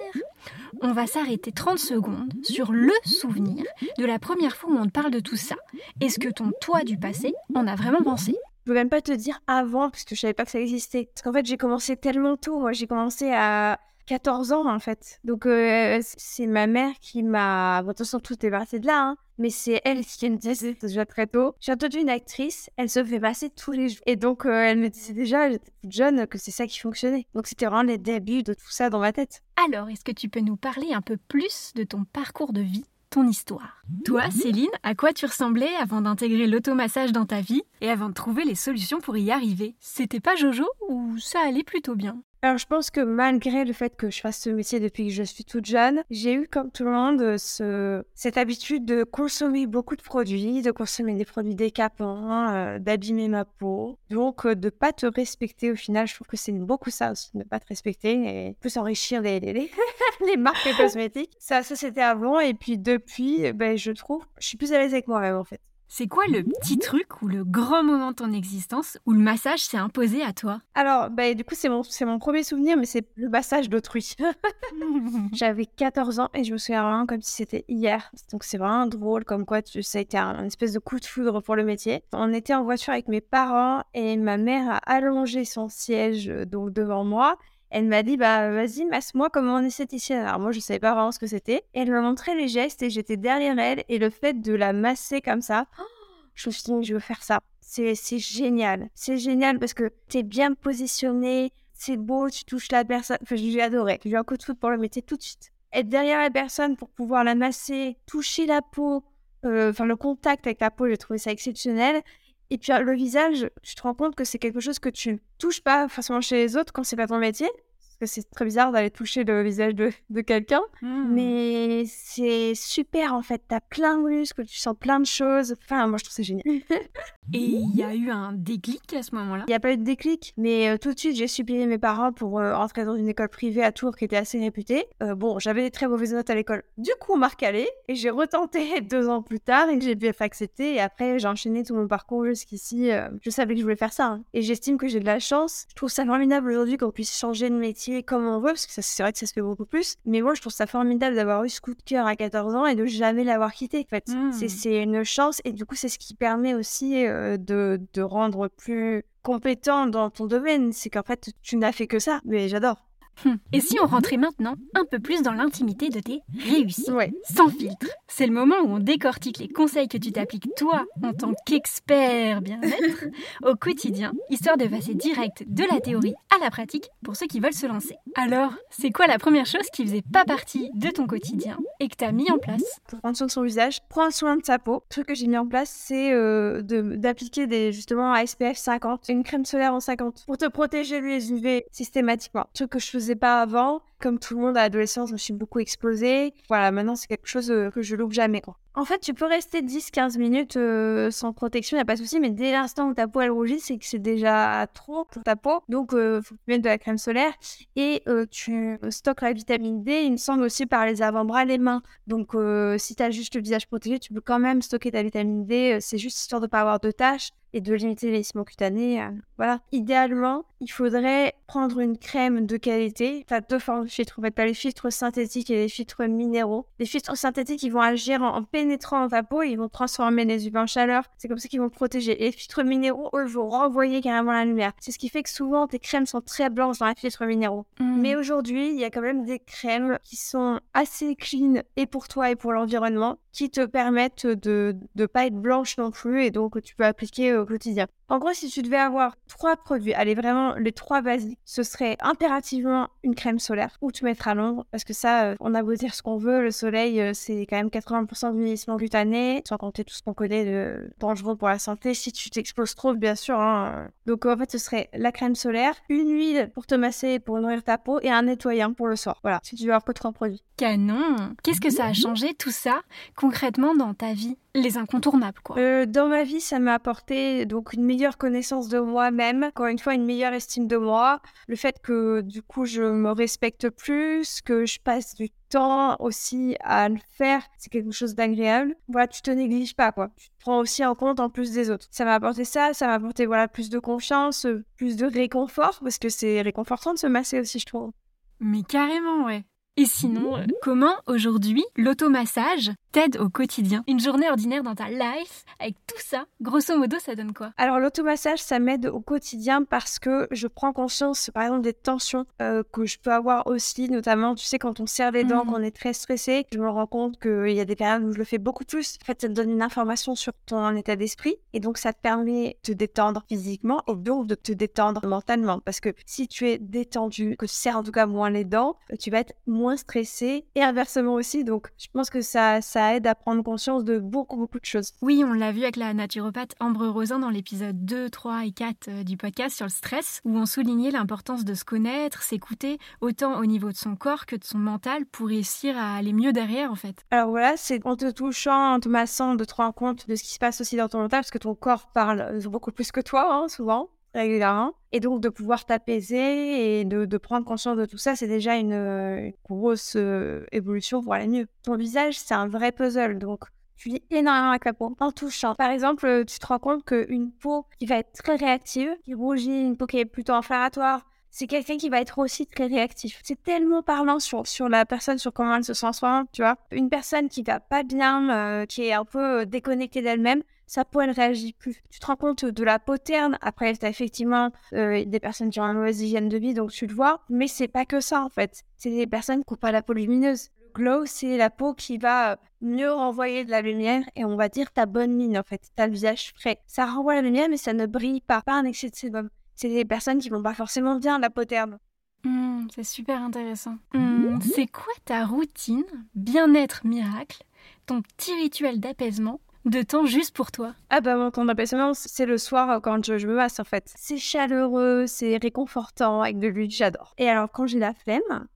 on 0.82 0.92
va 0.92 1.08
s'arrêter 1.08 1.52
30 1.52 1.80
secondes 1.80 2.34
sur 2.44 2.72
le 2.72 2.94
souvenir 3.06 3.64
de 3.98 4.06
la 4.06 4.20
première 4.20 4.56
fois 4.56 4.72
où 4.72 4.78
on 4.78 4.86
te 4.86 4.92
parle 4.92 5.12
de 5.12 5.20
tout 5.20 5.38
ça. 5.38 5.56
Est-ce 6.02 6.20
que 6.20 6.30
ton 6.30 6.52
toi 6.62 6.84
du 6.84 6.98
passé 6.98 7.34
en 7.56 7.68
a 7.68 7.76
vraiment 7.76 8.02
pensé? 8.02 8.36
Je 8.68 8.72
peux 8.74 8.76
même 8.76 8.90
pas 8.90 9.02
te 9.02 9.14
dire 9.14 9.40
avant, 9.48 9.90
parce 9.90 10.04
que 10.04 10.14
je 10.14 10.20
savais 10.20 10.34
pas 10.34 10.44
que 10.44 10.52
ça 10.52 10.60
existait. 10.60 11.10
Parce 11.14 11.24
qu'en 11.24 11.32
fait, 11.32 11.46
j'ai 11.46 11.56
commencé 11.56 11.96
tellement 11.96 12.36
tôt. 12.36 12.60
Moi, 12.60 12.74
j'ai 12.74 12.86
commencé 12.86 13.32
à 13.32 13.80
14 14.08 14.52
ans, 14.52 14.70
en 14.70 14.80
fait. 14.80 15.22
Donc, 15.24 15.46
euh, 15.46 16.02
c'est 16.02 16.48
ma 16.48 16.68
mère 16.68 16.92
qui 17.00 17.24
m'a... 17.24 17.82
Bon, 17.84 17.94
façon, 17.96 18.20
tout 18.20 18.46
est 18.46 18.50
parti 18.50 18.82
de 18.82 18.86
là, 18.86 19.02
hein. 19.02 19.18
Mais 19.38 19.50
c'est 19.50 19.82
elle 19.86 20.06
qui 20.06 20.30
me 20.30 20.38
disait 20.38 20.74
déjà 20.82 21.06
très 21.06 21.28
tôt. 21.28 21.56
J'ai 21.60 21.72
entendu 21.72 22.00
une 22.00 22.10
actrice, 22.10 22.70
elle 22.78 22.90
se 22.90 23.04
fait 23.04 23.20
passer 23.20 23.50
tous 23.50 23.72
les 23.72 23.90
jours. 23.90 24.02
Et 24.06 24.16
donc, 24.16 24.46
euh, 24.46 24.52
elle 24.52 24.80
me 24.80 24.90
disait 24.90 25.14
déjà, 25.14 25.50
j'étais 25.50 25.72
jeune, 25.90 26.28
que 26.28 26.38
c'est 26.38 26.52
ça 26.52 26.68
qui 26.68 26.80
fonctionnait. 26.80 27.28
Donc, 27.34 27.48
c'était 27.48 27.66
vraiment 27.66 27.84
les 27.84 27.98
débuts 27.98 28.44
de 28.44 28.54
tout 28.54 28.70
ça 28.72 28.90
dans 28.90 29.00
ma 29.00 29.14
tête. 29.14 29.42
Alors, 29.68 29.90
est-ce 29.90 30.04
que 30.04 30.12
tu 30.12 30.30
peux 30.30 30.42
nous 30.42 30.58
parler 30.58 30.94
un 30.94 31.02
peu 31.02 31.18
plus 31.18 31.74
de 31.76 31.84
ton 31.84 32.04
parcours 32.04 32.54
de 32.54 32.62
vie 32.62 32.86
ton 33.10 33.28
histoire? 33.28 33.84
Toi, 34.06 34.30
Céline, 34.32 34.70
à 34.84 34.94
quoi 34.94 35.14
tu 35.14 35.26
ressemblais 35.26 35.74
avant 35.82 36.02
d'intégrer 36.02 36.46
l'automassage 36.46 37.12
dans 37.12 37.26
ta 37.26 37.42
vie 37.42 37.64
et 37.82 37.90
avant 37.90 38.10
de 38.10 38.14
trouver 38.14 38.44
les 38.44 38.56
solutions 38.56 39.00
pour 39.00 39.18
y 39.18 39.32
arriver? 39.32 39.76
C'était 39.80 40.20
pas 40.20 40.36
Jojo 40.36 40.66
ou 40.90 41.18
ça 41.18 41.40
allait 41.40 41.64
plutôt 41.64 41.96
bien? 41.96 42.22
Alors, 42.44 42.60
je 42.60 42.68
pense 42.68 42.92
que 42.92 43.02
malgré 43.02 43.66
le 43.66 43.74
fait 43.74 43.96
que 43.96 44.12
je 44.12 44.22
fasse 44.22 44.40
ce 44.40 44.52
métier 44.52 44.80
depuis 44.80 45.08
que 45.08 45.14
je 45.14 45.24
suis 45.24 45.44
toute 45.44 45.66
jeune, 45.66 46.04
j'ai 46.12 46.34
eu, 46.34 46.48
comme 46.48 46.72
tout 46.72 46.84
le 46.84 46.92
monde, 46.92 47.38
ce... 47.38 48.04
cette 48.14 48.38
habitude 48.38 48.86
de 48.86 49.04
consommer 49.04 49.66
beaucoup 49.66 49.96
de 49.96 50.04
produits, 50.04 50.62
de 50.62 50.70
consommer 50.70 51.16
des 51.16 51.26
produits 51.26 51.56
décapants, 51.56 52.52
euh, 52.54 52.78
d'abîmer 52.78 53.28
ma 53.28 53.44
peau. 53.44 53.98
Donc, 54.12 54.46
euh, 54.46 54.54
de 54.54 54.70
pas 54.70 54.94
te 54.94 55.08
respecter 55.08 55.72
au 55.72 55.76
final, 55.76 56.08
je 56.08 56.14
trouve 56.14 56.28
que 56.28 56.38
c'est 56.38 56.52
beaucoup 56.52 56.92
ça 56.92 57.12
aussi, 57.12 57.32
de 57.34 57.40
ne 57.40 57.44
pas 57.44 57.60
te 57.60 57.68
respecter 57.68 58.48
et 58.48 58.54
plus 58.60 58.78
enrichir 58.78 59.22
les, 59.22 59.40
les, 59.40 59.54
les, 59.54 60.38
marques 60.38 60.70
cosmétiques. 60.78 61.36
Ça, 61.40 61.64
ça 61.64 61.76
c'était 61.76 62.02
avant. 62.02 62.40
Et 62.40 62.54
puis, 62.54 62.78
depuis, 62.78 63.52
ben, 63.54 63.78
je 63.78 63.92
trouve, 63.92 64.24
je 64.40 64.48
suis 64.48 64.58
plus 64.58 64.74
à 64.74 64.78
l'aise 64.78 64.94
avec 64.94 65.08
moi-même, 65.08 65.38
en 65.38 65.44
fait. 65.44 65.60
C'est 65.90 66.08
quoi 66.08 66.26
le 66.28 66.44
petit 66.44 66.78
truc 66.78 67.22
ou 67.22 67.28
le 67.28 67.46
grand 67.46 67.82
moment 67.82 68.12
de 68.12 68.16
ton 68.16 68.34
existence 68.34 68.98
où 69.06 69.14
le 69.14 69.20
massage 69.20 69.64
s'est 69.64 69.78
imposé 69.78 70.22
à 70.22 70.34
toi? 70.34 70.60
Alors, 70.76 71.10
bah, 71.10 71.34
du 71.34 71.46
coup, 71.46 71.56
c'est 71.56 71.70
mon, 71.70 71.82
c'est 71.84 72.04
mon 72.04 72.20
premier 72.20 72.44
souvenir, 72.44 72.76
mais 72.76 72.86
c'est 72.86 73.08
le 73.16 73.30
massage 73.30 73.70
d'autrui. 73.70 74.14
J'avais 75.34 75.66
14 75.66 76.20
ans 76.20 76.30
et 76.34 76.44
je 76.44 76.52
me 76.52 76.58
souviens 76.58 76.84
vraiment 76.84 77.06
comme 77.06 77.22
si 77.22 77.32
c'était 77.32 77.64
hier. 77.70 78.12
Donc, 78.34 78.44
c'est 78.44 78.58
vraiment 78.58 78.86
drôle, 78.86 79.24
comme 79.24 79.46
quoi 79.46 79.62
tu, 79.62 79.82
ça 79.82 80.00
a 80.00 80.02
été 80.02 80.18
un, 80.18 80.44
espèce 80.44 80.74
de 80.74 80.80
coup 80.80 81.00
de 81.00 81.06
foudre 81.06 81.42
pour 81.42 81.56
le 81.56 81.64
métier. 81.64 82.04
On 82.12 82.34
était 82.34 82.54
en 82.54 82.64
voiture 82.64 82.92
avec 82.92 83.08
mes 83.08 83.22
parents 83.22 83.84
et 83.94 84.18
ma 84.18 84.38
mère 84.38 84.70
a 84.70 84.78
allongé 84.78 85.46
son 85.46 85.70
siège 85.70 86.30
euh, 86.30 86.46
donc 86.46 86.72
devant 86.72 87.04
moi 87.06 87.38
elle 87.70 87.86
m'a 87.86 88.04
dit 88.04 88.18
bah 88.18 88.50
vas-y 88.52 88.86
masse-moi 88.86 89.30
comme 89.30 89.50
on 89.50 89.62
ici. 89.64 90.14
Alors 90.14 90.40
moi 90.40 90.52
je 90.52 90.60
savais 90.60 90.80
pas 90.80 90.94
vraiment 90.94 91.12
ce 91.12 91.20
que 91.20 91.28
c'était. 91.28 91.64
Elle 91.74 91.92
m'a 91.92 92.02
montré 92.02 92.36
les 92.36 92.48
gestes 92.48 92.82
et 92.82 92.90
j'étais 92.90 93.18
derrière 93.18 93.60
elle 93.60 93.84
et 93.90 93.98
le 93.98 94.10
fait 94.10 94.42
de 94.42 94.54
la 94.54 94.74
masser 94.74 95.22
comme 95.22 95.42
ça, 95.42 95.66
je 96.36 96.50
me 96.50 96.54
suis 96.54 96.64
dit 96.64 96.84
je 96.84 96.94
veux 96.94 97.00
faire 97.00 97.24
ça. 97.24 97.40
C'est 97.60 97.96
génial, 98.18 98.90
c'est 98.96 99.18
génial 99.18 99.60
parce 99.60 99.74
que 99.74 99.92
t'es 100.08 100.24
bien 100.24 100.54
positionné, 100.54 101.52
c'est 101.74 101.98
beau, 101.98 102.30
tu 102.30 102.46
touches 102.46 102.72
la 102.72 102.86
personne. 102.86 103.18
Enfin 103.22 103.36
j'ai 103.36 103.62
adoré. 103.62 104.00
J'ai 104.04 104.12
eu 104.12 104.16
un 104.16 104.24
coup 104.24 104.38
de 104.38 104.44
foot 104.44 104.58
pour 104.58 104.70
le 104.70 104.78
métier 104.78 105.02
tout 105.02 105.18
de 105.18 105.22
suite. 105.22 105.52
Être 105.74 105.90
derrière 105.90 106.20
la 106.22 106.30
personne 106.30 106.78
pour 106.78 106.90
pouvoir 106.90 107.26
la 107.26 107.36
masser, 107.36 107.98
toucher 108.06 108.46
la 108.46 108.62
peau, 108.62 109.04
euh, 109.44 109.72
enfin 109.72 109.86
le 109.86 109.98
contact 109.98 110.48
avec 110.48 110.60
ta 110.60 110.72
peau, 110.72 110.88
j'ai 110.88 110.98
trouvé 110.98 111.20
ça 111.20 111.32
exceptionnel. 111.32 112.02
Et 112.50 112.58
puis 112.58 112.72
le 112.72 112.94
visage, 112.94 113.50
tu 113.62 113.76
te 113.76 113.82
rends 113.82 113.94
compte 113.94 114.16
que 114.16 114.24
c'est 114.24 114.40
quelque 114.40 114.60
chose 114.60 114.80
que 114.80 114.90
tu 114.90 115.20
touches 115.38 115.62
pas 115.62 115.88
forcément 115.88 116.22
chez 116.22 116.38
les 116.38 116.56
autres 116.58 116.72
quand 116.74 116.84
c'est 116.84 116.96
pas 116.96 117.08
ton 117.08 117.18
métier 117.18 117.50
que 117.98 118.06
c'est 118.06 118.30
très 118.30 118.46
bizarre 118.46 118.72
d'aller 118.72 118.92
toucher 118.92 119.24
le 119.24 119.44
visage 119.44 119.76
de, 119.76 119.92
de 120.10 120.22
quelqu'un. 120.22 120.62
Hmm. 120.82 121.14
Mais 121.14 121.84
c'est 121.88 122.54
super 122.56 123.14
en 123.14 123.22
fait. 123.22 123.42
T'as 123.48 123.60
plein 123.60 123.98
de 123.98 124.04
muscles, 124.08 124.46
tu 124.46 124.58
sens 124.58 124.76
plein 124.80 125.00
de 125.00 125.06
choses. 125.06 125.56
Enfin, 125.64 125.88
moi 125.88 125.98
je 125.98 126.06
trouve 126.06 126.16
ça 126.16 126.24
génial. 126.24 126.44
Et 127.34 127.40
il 127.40 127.76
y 127.76 127.84
a 127.84 127.94
eu 127.94 128.10
un 128.10 128.32
déclic 128.32 128.94
à 128.94 129.04
ce 129.04 129.14
moment-là? 129.16 129.44
Il 129.48 129.52
n'y 129.52 129.56
a 129.56 129.60
pas 129.60 129.74
eu 129.74 129.78
de 129.78 129.84
déclic, 129.84 130.34
mais 130.38 130.70
euh, 130.70 130.78
tout 130.78 130.94
de 130.94 131.00
suite 131.00 131.16
j'ai 131.16 131.28
supplié 131.28 131.66
mes 131.66 131.78
parents 131.78 132.14
pour 132.14 132.40
euh, 132.40 132.54
entrer 132.54 132.86
dans 132.86 132.96
une 132.96 133.10
école 133.10 133.28
privée 133.28 133.64
à 133.64 133.74
Tours 133.74 133.98
qui 133.98 134.06
était 134.06 134.16
assez 134.16 134.40
réputée. 134.40 134.86
Euh, 135.04 135.14
bon, 135.14 135.38
j'avais 135.40 135.64
des 135.64 135.72
très 135.72 135.88
mauvaises 135.88 136.14
notes 136.14 136.30
à 136.30 136.36
l'école. 136.36 136.64
Du 136.78 136.92
coup, 137.02 137.14
on 137.14 137.18
m'a 137.18 137.28
recalé 137.28 137.68
et 137.90 137.96
j'ai 137.96 138.10
retenté 138.10 138.80
deux 138.90 139.10
ans 139.10 139.22
plus 139.22 139.42
tard 139.42 139.70
et 139.70 139.82
j'ai 139.82 139.96
pu 139.96 140.06
être 140.08 140.22
acceptée. 140.22 140.76
Et 140.76 140.80
après, 140.80 141.20
j'ai 141.20 141.28
enchaîné 141.28 141.64
tout 141.64 141.76
mon 141.76 141.88
parcours 141.88 142.26
jusqu'ici. 142.26 142.92
je 143.22 143.30
savais 143.30 143.56
que 143.56 143.60
je 143.60 143.64
voulais 143.64 143.76
faire 143.76 143.94
ça. 143.94 144.08
Hein. 144.08 144.24
Et 144.34 144.42
j'estime 144.42 144.78
que 144.78 144.88
j'ai 144.88 145.02
de 145.02 145.06
la 145.06 145.20
chance. 145.20 145.66
Je 145.70 145.76
trouve 145.76 145.90
ça 145.90 146.06
formidable 146.06 146.50
aujourd'hui 146.50 146.78
qu'on 146.78 146.92
puisse 146.92 147.18
changer 147.18 147.50
de 147.50 147.56
métier 147.56 147.87
comme 148.04 148.26
on 148.26 148.40
veut, 148.40 148.50
parce 148.50 148.66
que 148.66 148.74
c'est 148.82 149.04
vrai 149.04 149.14
que 149.14 149.20
ça 149.20 149.26
se 149.26 149.34
fait 149.34 149.42
beaucoup 149.42 149.66
plus. 149.66 149.96
Mais 150.06 150.22
moi, 150.22 150.34
je 150.34 150.42
trouve 150.42 150.54
ça 150.54 150.68
formidable 150.68 151.16
d'avoir 151.16 151.44
eu 151.44 151.50
ce 151.50 151.62
coup 151.62 151.74
de 151.74 151.82
cœur 151.82 152.06
à 152.06 152.16
14 152.16 152.56
ans 152.56 152.66
et 152.66 152.76
de 152.76 152.86
jamais 152.86 153.24
l'avoir 153.24 153.54
quitté. 153.54 153.80
En 153.80 153.90
fait, 153.90 154.08
mmh. 154.08 154.48
c'est 154.48 154.84
une 154.84 155.04
chance 155.04 155.42
et 155.46 155.52
du 155.52 155.66
coup, 155.66 155.76
c'est 155.76 155.90
ce 155.90 155.98
qui 155.98 156.14
permet 156.14 156.54
aussi 156.54 157.06
euh, 157.06 157.38
de, 157.38 157.82
de 157.94 158.02
rendre 158.02 158.48
plus 158.48 159.04
compétent 159.24 159.88
dans 159.88 160.10
ton 160.10 160.26
domaine. 160.26 160.74
C'est 160.74 160.90
qu'en 160.90 161.04
fait, 161.04 161.32
tu 161.42 161.58
n'as 161.58 161.72
fait 161.72 161.88
que 161.88 162.00
ça. 162.00 162.20
Mais 162.26 162.48
j'adore. 162.50 162.88
Hum. 163.26 163.38
Et 163.52 163.62
si 163.62 163.78
on 163.82 163.88
rentrait 163.88 164.18
maintenant 164.18 164.56
un 164.76 164.86
peu 164.86 165.00
plus 165.00 165.22
dans 165.22 165.34
l'intimité 165.34 165.90
de 165.90 166.00
tes 166.00 166.22
réussites 166.40 166.90
ouais. 166.90 167.14
Sans 167.24 167.50
filtre? 167.50 167.88
C'est 168.08 168.28
le 168.28 168.34
moment 168.34 168.56
où 168.64 168.70
on 168.70 168.80
décortique 168.80 169.40
les 169.40 169.48
conseils 169.48 169.88
que 169.88 169.98
tu 169.98 170.12
t'appliques 170.12 170.54
toi 170.56 170.86
en 171.04 171.14
tant 171.14 171.34
qu'expert 171.46 172.42
bien-être 172.42 173.06
au 173.44 173.56
quotidien, 173.56 174.14
histoire 174.30 174.58
de 174.58 174.66
passer 174.66 174.94
direct 174.94 175.44
de 175.48 175.64
la 175.64 175.80
théorie 175.80 176.14
à 176.36 176.44
la 176.44 176.50
pratique 176.50 176.90
pour 177.04 177.16
ceux 177.16 177.28
qui 177.28 177.40
veulent 177.40 177.54
se 177.54 177.68
lancer. 177.68 177.96
Alors, 178.16 178.54
c'est 178.70 178.92
quoi 178.92 179.08
la 179.08 179.18
première 179.18 179.46
chose 179.46 179.68
qui 179.74 179.84
faisait 179.84 180.04
pas 180.14 180.26
partie 180.26 180.70
de 180.74 180.90
ton 180.90 181.08
quotidien 181.08 181.58
et 181.80 181.88
que 181.88 181.96
tu 181.96 182.04
as 182.04 182.12
mis 182.12 182.30
en 182.32 182.38
place? 182.38 182.64
Pour 182.88 183.00
prendre 183.00 183.18
soin 183.18 183.28
de 183.28 183.32
son 183.32 183.44
visage, 183.44 183.80
prendre 183.90 184.14
soin 184.14 184.38
de 184.38 184.46
sa 184.46 184.60
peau. 184.60 184.84
Le 184.90 184.90
truc 184.90 185.08
que 185.08 185.16
j'ai 185.16 185.28
mis 185.28 185.38
en 185.38 185.48
place, 185.48 185.70
c'est 185.70 186.12
euh, 186.14 186.62
d'appliquer 186.62 187.48
des 187.48 187.72
justement 187.72 188.16
SPF 188.26 188.58
50, 188.58 189.10
une 189.10 189.24
crème 189.24 189.46
solaire 189.46 189.74
en 189.74 189.80
50 189.80 190.26
pour 190.26 190.38
te 190.38 190.48
protéger 190.48 191.02
les 191.02 191.32
UV 191.32 191.66
systématiquement. 191.72 192.46
Le 192.54 192.54
truc 192.54 192.72
que 192.72 192.80
je 192.80 192.88
faisais 192.88 193.07
pas 193.16 193.42
avant. 193.42 193.82
Comme 194.00 194.20
tout 194.20 194.36
le 194.36 194.42
monde 194.42 194.58
à 194.58 194.62
l'adolescence, 194.62 195.10
je 195.10 195.14
me 195.14 195.18
suis 195.18 195.34
beaucoup 195.34 195.60
explosée. 195.60 196.34
Voilà, 196.50 196.72
maintenant 196.72 196.96
c'est 196.96 197.08
quelque 197.08 197.28
chose 197.28 197.50
euh, 197.50 197.72
que 197.72 197.82
je 197.82 197.96
loupe 197.96 198.12
jamais. 198.12 198.44
En 198.76 198.86
fait, 198.86 199.00
tu 199.00 199.16
peux 199.16 199.26
rester 199.26 199.64
10-15 199.64 200.20
minutes 200.20 200.56
euh, 200.56 201.10
sans 201.10 201.34
protection, 201.34 201.78
il 201.78 201.80
a 201.80 201.86
pas 201.86 201.96
de 201.96 202.02
souci, 202.02 202.20
mais 202.20 202.30
dès 202.30 202.52
l'instant 202.52 202.90
où 202.90 202.94
ta 202.94 203.08
peau 203.08 203.22
elle 203.22 203.32
rougit, 203.32 203.60
c'est 203.60 203.80
que 203.80 203.86
c'est 203.86 203.98
déjà 203.98 204.68
trop 204.72 205.06
pour 205.06 205.24
ta 205.24 205.36
peau. 205.36 205.64
Donc, 205.68 205.90
il 205.94 205.98
euh, 205.98 206.22
faut 206.22 206.36
que 206.36 206.58
de 206.58 206.64
la 206.64 206.78
crème 206.78 207.00
solaire 207.00 207.34
et 207.76 208.04
tu 208.30 208.78
stockes 208.92 209.22
la 209.22 209.34
vitamine 209.34 209.84
D, 209.84 210.04
il 210.04 210.12
me 210.12 210.18
semble 210.18 210.44
aussi 210.44 210.68
par 210.68 210.86
les 210.86 211.02
avant-bras, 211.02 211.46
les 211.46 211.58
mains. 211.58 211.82
Donc, 212.06 212.36
si 212.78 212.96
tu 212.96 213.02
as 213.02 213.10
juste 213.10 213.34
le 213.34 213.42
visage 213.42 213.68
protégé, 213.68 213.98
tu 213.98 214.14
peux 214.14 214.22
quand 214.22 214.40
même 214.40 214.62
stocker 214.62 214.92
ta 214.92 215.02
vitamine 215.02 215.46
D. 215.46 215.80
c'est 215.82 215.98
juste 215.98 216.20
histoire 216.20 216.42
de 216.42 216.48
pas 216.48 216.62
avoir 216.62 216.80
de 216.80 216.92
taches 216.92 217.32
et 217.54 217.62
de 217.62 217.74
limiter 217.74 218.12
les 218.12 218.24
cutanés. 218.46 219.02
voilà. 219.38 219.62
Idéalement, 219.72 220.46
il 220.60 220.72
faudrait 220.72 221.34
prendre 221.48 221.80
une 221.80 221.98
crème 221.98 222.46
de 222.46 222.58
qualité. 222.58 223.26
Tu 223.28 223.34
as 223.34 223.42
deux 223.42 223.60
formes 223.60 223.86
de 223.86 223.90
filtres. 223.90 224.20
En 224.20 224.22
fait, 224.22 224.32
tu 224.32 224.42
as 224.42 224.46
les 224.46 224.54
filtres 224.54 224.92
synthétiques 224.92 225.50
et 225.50 225.56
les 225.56 225.70
filtres 225.70 226.02
minéraux. 226.08 226.66
Les 226.80 226.86
filtres 226.86 227.16
synthétiques, 227.16 227.64
ils 227.64 227.72
vont 227.72 227.82
agir 227.82 228.22
en, 228.22 228.44
pénétrant 228.44 229.02
dans 229.02 229.10
ta 229.10 229.24
peau 229.24 229.44
ils 229.44 229.56
vont 229.56 229.70
transformer 229.70 230.26
les 230.26 230.48
UV 230.48 230.58
en 230.58 230.68
chaleur. 230.68 231.04
C'est 231.18 231.28
comme 231.28 231.38
ça 231.38 231.48
qu'ils 231.48 231.62
vont 231.62 231.70
protéger. 231.70 232.22
Et 232.22 232.26
les 232.26 232.32
filtres 232.32 232.64
minéraux, 232.64 233.10
eux, 233.16 233.26
vont 233.26 233.50
renvoyer 233.50 234.02
carrément 234.02 234.32
la 234.32 234.46
lumière. 234.46 234.74
C'est 234.80 234.92
ce 234.92 235.00
qui 235.00 235.10
fait 235.10 235.24
que 235.24 235.30
souvent, 235.30 235.68
tes 235.68 235.80
crèmes 235.80 236.06
sont 236.06 236.22
très 236.22 236.50
blanches 236.50 236.80
dans 236.80 236.88
les 236.88 236.96
filtres 236.96 237.26
minéraux. 237.26 237.66
Mmh. 237.80 238.02
Mais 238.02 238.16
aujourd'hui, 238.16 238.70
il 238.70 238.80
y 238.80 238.84
a 238.84 238.90
quand 238.90 239.02
même 239.02 239.26
des 239.26 239.40
crèmes 239.40 239.98
qui 240.04 240.16
sont 240.16 240.60
assez 240.74 241.16
clean 241.16 241.62
et 241.76 241.86
pour 241.86 242.08
toi 242.08 242.32
et 242.32 242.36
pour 242.36 242.52
l'environnement 242.52 243.18
qui 243.38 243.52
te 243.52 243.66
permettent 243.66 244.26
de 244.26 244.76
ne 244.96 245.06
pas 245.06 245.28
être 245.28 245.40
blanche 245.40 245.78
non 245.78 245.92
plus 245.92 246.24
et 246.24 246.32
donc 246.32 246.60
tu 246.64 246.76
peux 246.76 246.86
appliquer 246.86 247.36
au 247.36 247.46
quotidien. 247.48 247.88
En 248.10 248.20
gros, 248.20 248.34
si 248.34 248.50
tu 248.50 248.62
devais 248.62 248.78
avoir 248.78 249.16
trois 249.28 249.58
produits, 249.58 249.94
allez 249.94 250.16
vraiment 250.16 250.56
les 250.56 250.72
trois 250.72 251.02
basiques, 251.02 251.40
ce 251.44 251.64
serait 251.64 251.98
impérativement 252.02 252.88
une 253.04 253.16
crème 253.16 253.38
solaire 253.38 253.78
ou 253.82 253.92
tu 253.92 254.06
mettre 254.06 254.28
à 254.30 254.34
l'ombre 254.34 254.66
parce 254.72 254.86
que 254.86 254.94
ça, 254.94 255.26
euh, 255.26 255.36
on 255.42 255.54
a 255.54 255.62
beau 255.62 255.74
dire 255.76 255.94
ce 255.94 256.02
qu'on 256.02 256.18
veut, 256.18 256.42
le 256.42 256.52
soleil 256.52 257.02
euh, 257.02 257.12
c'est 257.14 257.42
quand 257.42 257.58
même 257.58 257.68
80% 257.68 258.34
du 258.34 258.40
vieillissement 258.40 258.78
cutané, 258.78 259.42
sans 259.48 259.58
compter 259.58 259.84
tout 259.84 259.94
ce 259.94 260.02
qu'on 260.02 260.14
connaît 260.14 260.46
de 260.46 260.90
dangereux 261.00 261.36
pour 261.36 261.50
la 261.50 261.60
santé 261.60 261.94
si 261.94 262.14
tu 262.14 262.30
t'exposes 262.30 262.76
trop, 262.76 262.94
bien 262.94 263.16
sûr. 263.16 263.40
Hein. 263.40 263.90
Donc 264.06 264.26
en 264.26 264.38
fait, 264.38 264.52
ce 264.52 264.58
serait 264.58 264.90
la 264.94 265.12
crème 265.12 265.36
solaire, 265.36 265.76
une 265.90 266.10
huile 266.10 266.50
pour 266.54 266.66
te 266.66 266.76
masser, 266.76 267.20
pour 267.20 267.40
nourrir 267.40 267.64
ta 267.64 267.78
peau 267.78 268.00
et 268.02 268.10
un 268.10 268.22
nettoyant 268.22 268.74
pour 268.74 268.88
le 268.88 268.96
soir. 268.96 269.20
Voilà, 269.22 269.42
si 269.44 269.56
tu 269.56 269.66
veux 269.66 269.72
avoir 269.72 269.84
que 269.84 269.92
trois 269.92 270.14
produits. 270.14 270.44
Canon 270.58 271.36
Qu'est-ce 271.44 271.62
que 271.62 271.70
ça 271.70 271.86
a 271.86 271.94
changé 271.94 272.34
tout 272.34 272.52
ça 272.52 272.82
concrètement 273.16 273.76
dans 273.76 273.94
ta 273.94 274.14
vie? 274.14 274.38
Les 274.56 274.78
incontournables 274.78 275.40
quoi. 275.44 275.58
Euh, 275.60 275.86
dans 275.86 276.08
ma 276.08 276.24
vie, 276.24 276.42
ça 276.42 276.58
m'a 276.58 276.74
apporté 276.74 277.46
donc 277.46 277.74
une 277.74 277.84
meilleure 277.98 278.20
connaissance 278.20 278.70
de 278.70 278.78
moi-même, 278.80 279.46
encore 279.46 279.66
une 279.66 279.80
fois 279.80 279.96
une 279.96 280.06
meilleure 280.06 280.34
estime 280.34 280.68
de 280.68 280.78
moi, 280.78 281.20
le 281.48 281.56
fait 281.56 281.80
que 281.82 282.22
du 282.22 282.44
coup 282.44 282.66
je 282.66 282.84
me 282.84 283.10
respecte 283.12 283.70
plus, 283.72 284.42
que 284.42 284.68
je 284.68 284.80
passe 284.80 285.16
du 285.16 285.32
temps 285.50 285.96
aussi 286.00 286.56
à 286.60 286.90
le 286.90 287.00
faire, 287.18 287.42
c'est 287.58 287.72
quelque 287.72 287.92
chose 287.92 288.14
d'agréable. 288.14 288.76
Voilà, 288.88 289.08
tu 289.08 289.24
te 289.24 289.32
négliges 289.32 289.76
pas 289.76 289.92
quoi. 289.92 290.10
Tu 290.16 290.30
te 290.30 290.36
prends 290.40 290.60
aussi 290.60 290.86
en 290.86 290.94
compte 290.94 291.20
en 291.20 291.32
plus 291.32 291.52
des 291.52 291.72
autres. 291.72 291.88
Ça 291.90 292.06
m'a 292.06 292.14
apporté 292.14 292.46
ça, 292.46 292.74
ça 292.74 292.86
m'a 292.86 292.94
apporté 292.94 293.26
voilà 293.26 293.48
plus 293.48 293.72
de 293.72 293.80
confiance, 293.80 294.46
plus 294.76 294.96
de 294.96 295.08
réconfort 295.08 295.80
parce 295.82 295.98
que 295.98 296.10
c'est 296.10 296.42
réconfortant 296.42 296.94
de 296.94 297.00
se 297.00 297.08
masser 297.08 297.40
aussi 297.40 297.58
je 297.58 297.66
trouve. 297.66 297.92
Mais 298.40 298.62
carrément 298.62 299.26
ouais. 299.26 299.44
Et 299.80 299.86
sinon, 299.86 300.44
comment 300.64 300.96
aujourd'hui 301.06 301.64
l'automassage 301.76 302.72
t'aide 302.98 303.18
au 303.18 303.30
quotidien 303.30 303.84
Une 303.88 304.00
journée 304.00 304.28
ordinaire 304.28 304.64
dans 304.64 304.74
ta 304.74 304.90
life, 304.90 305.46
avec 305.60 305.76
tout 305.86 306.00
ça, 306.00 306.26
grosso 306.42 306.76
modo, 306.76 306.98
ça 306.98 307.14
donne 307.14 307.32
quoi? 307.32 307.52
Alors 307.56 307.80
l'automassage, 307.80 308.40
ça 308.40 308.58
m'aide 308.58 308.88
au 308.88 309.00
quotidien 309.02 309.64
parce 309.64 310.00
que 310.00 310.28
je 310.32 310.48
prends 310.48 310.74
conscience, 310.74 311.30
par 311.32 311.44
exemple, 311.44 311.62
des 311.62 311.74
tensions 311.74 312.26
euh, 312.42 312.64
que 312.72 312.88
je 312.88 312.98
peux 312.98 313.12
avoir 313.12 313.46
aussi, 313.46 313.88
notamment, 313.88 314.34
tu 314.34 314.46
sais, 314.46 314.58
quand 314.58 314.80
on 314.80 314.88
serre 314.88 315.12
les 315.12 315.24
dents, 315.26 315.46
mmh. 315.46 315.48
quand 315.48 315.60
on 315.60 315.64
est 315.64 315.76
très 315.76 315.94
stressé, 315.94 316.48
je 316.52 316.58
me 316.58 316.68
rends 316.68 316.88
compte 316.88 317.20
qu'il 317.20 317.52
y 317.52 317.60
a 317.60 317.66
des 317.66 317.76
périodes 317.76 318.04
où 318.04 318.14
je 318.14 318.18
le 318.18 318.24
fais 318.24 318.40
beaucoup 318.40 318.66
plus. 318.66 318.98
En 319.04 319.06
fait, 319.06 319.22
ça 319.22 319.28
te 319.28 319.34
donne 319.34 319.52
une 319.52 319.62
information 319.62 320.16
sur 320.16 320.34
ton 320.48 320.76
état 320.76 320.96
d'esprit 320.96 321.36
et 321.54 321.60
donc 321.60 321.78
ça 321.78 321.94
te 321.94 322.02
permet 322.02 322.58
de 322.64 322.72
te 322.72 322.76
détendre 322.76 323.24
physiquement 323.30 323.84
et 323.88 323.96
donc 323.96 324.26
de 324.26 324.34
te 324.34 324.52
détendre 324.52 325.06
mentalement. 325.06 325.60
Parce 325.60 325.80
que 325.82 325.90
si 326.08 326.28
tu 326.28 326.50
es 326.50 326.58
détendu, 326.58 327.36
que 327.38 327.46
tu 327.46 327.54
serres 327.54 327.78
en 327.78 327.84
tout 327.84 327.92
cas 327.92 328.08
moins 328.08 328.32
les 328.32 328.44
dents, 328.44 328.76
tu 329.00 329.12
vas 329.12 329.20
être 329.20 329.34
moins 329.46 329.78
stressé 329.78 330.48
et 330.56 330.64
inversement 330.64 331.14
aussi. 331.14 331.44
Donc, 331.44 331.68
je 331.78 331.88
pense 331.94 332.10
que 332.10 332.22
ça, 332.22 332.60
ça 332.62 332.87
aide 332.96 333.08
à 333.08 333.16
prendre 333.16 333.44
conscience 333.44 333.84
de 333.84 334.00
beaucoup, 334.00 334.38
beaucoup 334.38 334.60
de 334.60 334.66
choses. 334.66 334.94
Oui, 335.02 335.24
on 335.26 335.34
l'a 335.34 335.52
vu 335.52 335.64
avec 335.64 335.76
la 335.76 335.94
naturopathe 335.94 336.56
Ambre 336.60 336.88
Rosin 336.88 337.20
dans 337.20 337.30
l'épisode 337.30 337.86
2, 337.86 338.10
3 338.10 338.46
et 338.46 338.52
4 338.52 338.88
euh, 338.88 339.04
du 339.04 339.18
podcast 339.18 339.56
sur 339.56 339.66
le 339.66 339.72
stress, 339.72 340.22
où 340.26 340.38
on 340.38 340.46
soulignait 340.46 340.92
l'importance 340.92 341.46
de 341.46 341.54
se 341.54 341.66
connaître, 341.66 342.22
s'écouter, 342.24 342.78
autant 343.02 343.40
au 343.40 343.46
niveau 343.46 343.72
de 343.72 343.78
son 343.78 343.96
corps 343.96 344.26
que 344.26 344.36
de 344.36 344.44
son 344.44 344.58
mental 344.58 345.06
pour 345.06 345.28
réussir 345.28 345.78
à 345.78 345.96
aller 345.96 346.14
mieux 346.14 346.34
derrière, 346.34 346.72
en 346.72 346.76
fait. 346.76 347.06
Alors 347.12 347.30
voilà, 347.30 347.58
c'est 347.58 347.86
en 347.86 347.96
te 347.96 348.12
touchant, 348.12 348.74
en 348.74 348.80
te 348.80 348.90
massant, 348.90 349.36
de 349.36 349.46
te 349.46 349.56
rendre 349.56 349.74
compte 349.74 350.08
de 350.08 350.16
ce 350.16 350.24
qui 350.24 350.34
se 350.34 350.40
passe 350.40 350.62
aussi 350.62 350.76
dans 350.76 350.88
ton 350.88 351.00
mental, 351.00 351.20
parce 351.20 351.32
que 351.32 351.38
ton 351.38 351.56
corps 351.56 351.88
parle 351.94 352.40
beaucoup 352.46 352.72
plus 352.72 352.92
que 352.92 353.02
toi, 353.02 353.28
hein, 353.34 353.48
souvent 353.48 353.90
régulièrement. 354.18 354.74
Et 354.92 355.00
donc 355.00 355.22
de 355.22 355.30
pouvoir 355.30 355.66
t'apaiser 355.66 356.80
et 356.80 356.86
de, 356.86 357.18
prendre 357.18 357.46
conscience 357.46 357.78
de 357.78 357.86
tout 357.86 357.98
ça, 357.98 358.16
c'est 358.16 358.28
déjà 358.28 358.56
une, 358.56 359.34
grosse 359.50 359.96
euh, 359.96 360.46
évolution 360.52 361.02
pour 361.02 361.14
aller 361.14 361.28
mieux. 361.28 361.48
Ton 361.64 361.76
visage, 361.76 362.18
c'est 362.18 362.34
un 362.34 362.48
vrai 362.48 362.72
puzzle, 362.72 363.20
donc 363.20 363.42
tu 363.76 363.90
lis 363.90 364.04
énormément 364.10 364.50
avec 364.50 364.66
la 364.66 364.74
peau 364.74 364.96
en 365.00 365.12
touchant. 365.12 365.56
Par 365.56 365.70
exemple, 365.70 366.26
tu 366.26 366.40
te 366.40 366.48
rends 366.48 366.60
compte 366.60 366.84
qu'une 366.84 367.32
peau 367.32 367.66
qui 367.80 367.86
va 367.86 367.98
être 367.98 368.12
très 368.14 368.36
réactive, 368.36 368.90
qui 369.06 369.14
rougit, 369.14 369.62
une 369.62 369.78
peau 369.78 369.86
qui 369.86 370.00
est 370.00 370.06
plutôt 370.06 370.34
inflammatoire, 370.34 371.06
c'est 371.30 371.46
quelqu'un 371.46 371.78
qui 371.78 371.90
va 371.90 372.02
être 372.02 372.18
aussi 372.18 372.48
très 372.48 372.66
réactif. 372.66 373.20
C'est 373.24 373.42
tellement 373.44 373.84
parlant 373.84 374.20
sur, 374.20 374.70
la 374.70 374.86
personne, 374.86 375.20
sur 375.20 375.32
comment 375.34 375.56
elle 375.56 375.64
se 375.64 375.76
sent 375.76 375.94
soi, 375.94 376.24
tu 376.32 376.42
vois. 376.42 376.56
Une 376.72 376.90
personne 376.90 377.30
qui 377.30 377.44
va 377.44 377.60
pas 377.60 377.84
bien, 377.84 378.30
euh, 378.30 378.66
qui 378.66 378.86
est 378.86 378.94
un 378.94 379.06
peu 379.06 379.42
euh, 379.42 379.46
déconnectée 379.46 380.02
d'elle-même, 380.02 380.42
sa 380.68 380.84
peau, 380.84 381.02
elle 381.02 381.12
réagit 381.12 381.54
plus. 381.54 381.82
Tu 381.90 382.00
te 382.00 382.06
rends 382.06 382.18
compte 382.18 382.46
de 382.46 382.64
la 382.64 382.78
peau 382.78 382.98
terne. 382.98 383.38
Après, 383.42 383.74
tu 383.76 383.86
as 383.86 383.90
effectivement 383.90 384.52
euh, 384.74 385.04
des 385.06 385.20
personnes 385.20 385.50
qui 385.50 385.60
ont 385.60 385.64
une 385.64 385.78
mauvaise 385.78 386.02
hygiène 386.02 386.30
de 386.30 386.38
vie, 386.38 386.54
donc 386.54 386.72
tu 386.72 386.86
le 386.86 386.94
vois. 386.94 387.22
Mais 387.30 387.48
c'est 387.48 387.70
pas 387.70 387.86
que 387.86 388.02
ça, 388.02 388.22
en 388.22 388.30
fait. 388.30 388.64
C'est 388.78 388.90
des 388.90 389.08
personnes 389.08 389.44
qui 389.44 389.54
n'ont 389.54 389.58
pas 389.58 389.72
la 389.72 389.82
peau 389.82 389.94
lumineuse. 389.94 390.50
Glow, 390.76 391.06
c'est 391.06 391.38
la 391.38 391.50
peau 391.50 391.74
qui 391.74 391.98
va 391.98 392.34
euh, 392.34 392.36
mieux 392.62 392.92
renvoyer 392.92 393.46
de 393.46 393.50
la 393.50 393.62
lumière 393.62 394.04
et 394.16 394.26
on 394.26 394.36
va 394.36 394.50
dire 394.50 394.72
ta 394.72 394.86
bonne 394.86 395.14
mine, 395.14 395.38
en 395.38 395.44
fait. 395.44 395.62
Ta 395.76 395.88
le 395.88 395.94
visage 395.94 396.34
frais. 396.36 396.60
Ça 396.68 396.86
renvoie 396.86 397.16
la 397.16 397.22
lumière, 397.22 397.48
mais 397.50 397.58
ça 397.58 397.74
ne 397.74 397.86
brille 397.86 398.22
pas. 398.22 398.42
Pas 398.42 398.54
un 398.54 398.66
excès 398.66 398.90
de 398.90 398.96
sébum. 398.96 399.30
C'est 399.56 399.70
des 399.70 399.86
personnes 399.86 400.20
qui 400.20 400.30
vont 400.30 400.44
pas 400.44 400.54
forcément 400.54 400.98
bien 400.98 401.18
la 401.18 401.30
peau 401.30 401.46
terne. 401.46 401.80
Mmh, 402.26 402.68
c'est 402.76 402.84
super 402.84 403.22
intéressant. 403.22 403.78
Mmh, 403.94 404.40
c'est 404.54 404.68
quoi 404.68 404.94
ta 405.06 405.26
routine 405.26 405.86
bien-être 406.14 406.86
miracle 406.86 407.44
ton 407.86 408.02
petit 408.02 408.34
rituel 408.34 408.80
d'apaisement 408.80 409.40
de 409.68 409.82
temps 409.82 410.06
juste 410.06 410.36
pour 410.36 410.52
toi 410.52 410.74
Ah 410.90 411.02
bah 411.02 411.16
mon 411.16 411.32
temps 411.32 411.46
d'apaisement, 411.46 411.94
c'est 411.94 412.26
le 412.26 412.38
soir 412.38 412.70
euh, 412.70 412.80
quand 412.80 413.04
je, 413.06 413.28
me 413.28 413.36
masse 413.36 413.60
en 413.60 413.64
fait. 413.64 413.94
C'est 413.96 414.18
chaleureux, 414.18 415.06
c'est 415.08 415.38
réconfortant 415.38 416.22
avec 416.22 416.40
de 416.40 416.48
l'huile, 416.48 416.72
j'adore. 416.72 417.14
Et 417.18 417.30
alors 417.30 417.52
quand 417.52 417.68
j'ai 417.68 417.80
la 417.80 417.94
flemme 417.94 418.48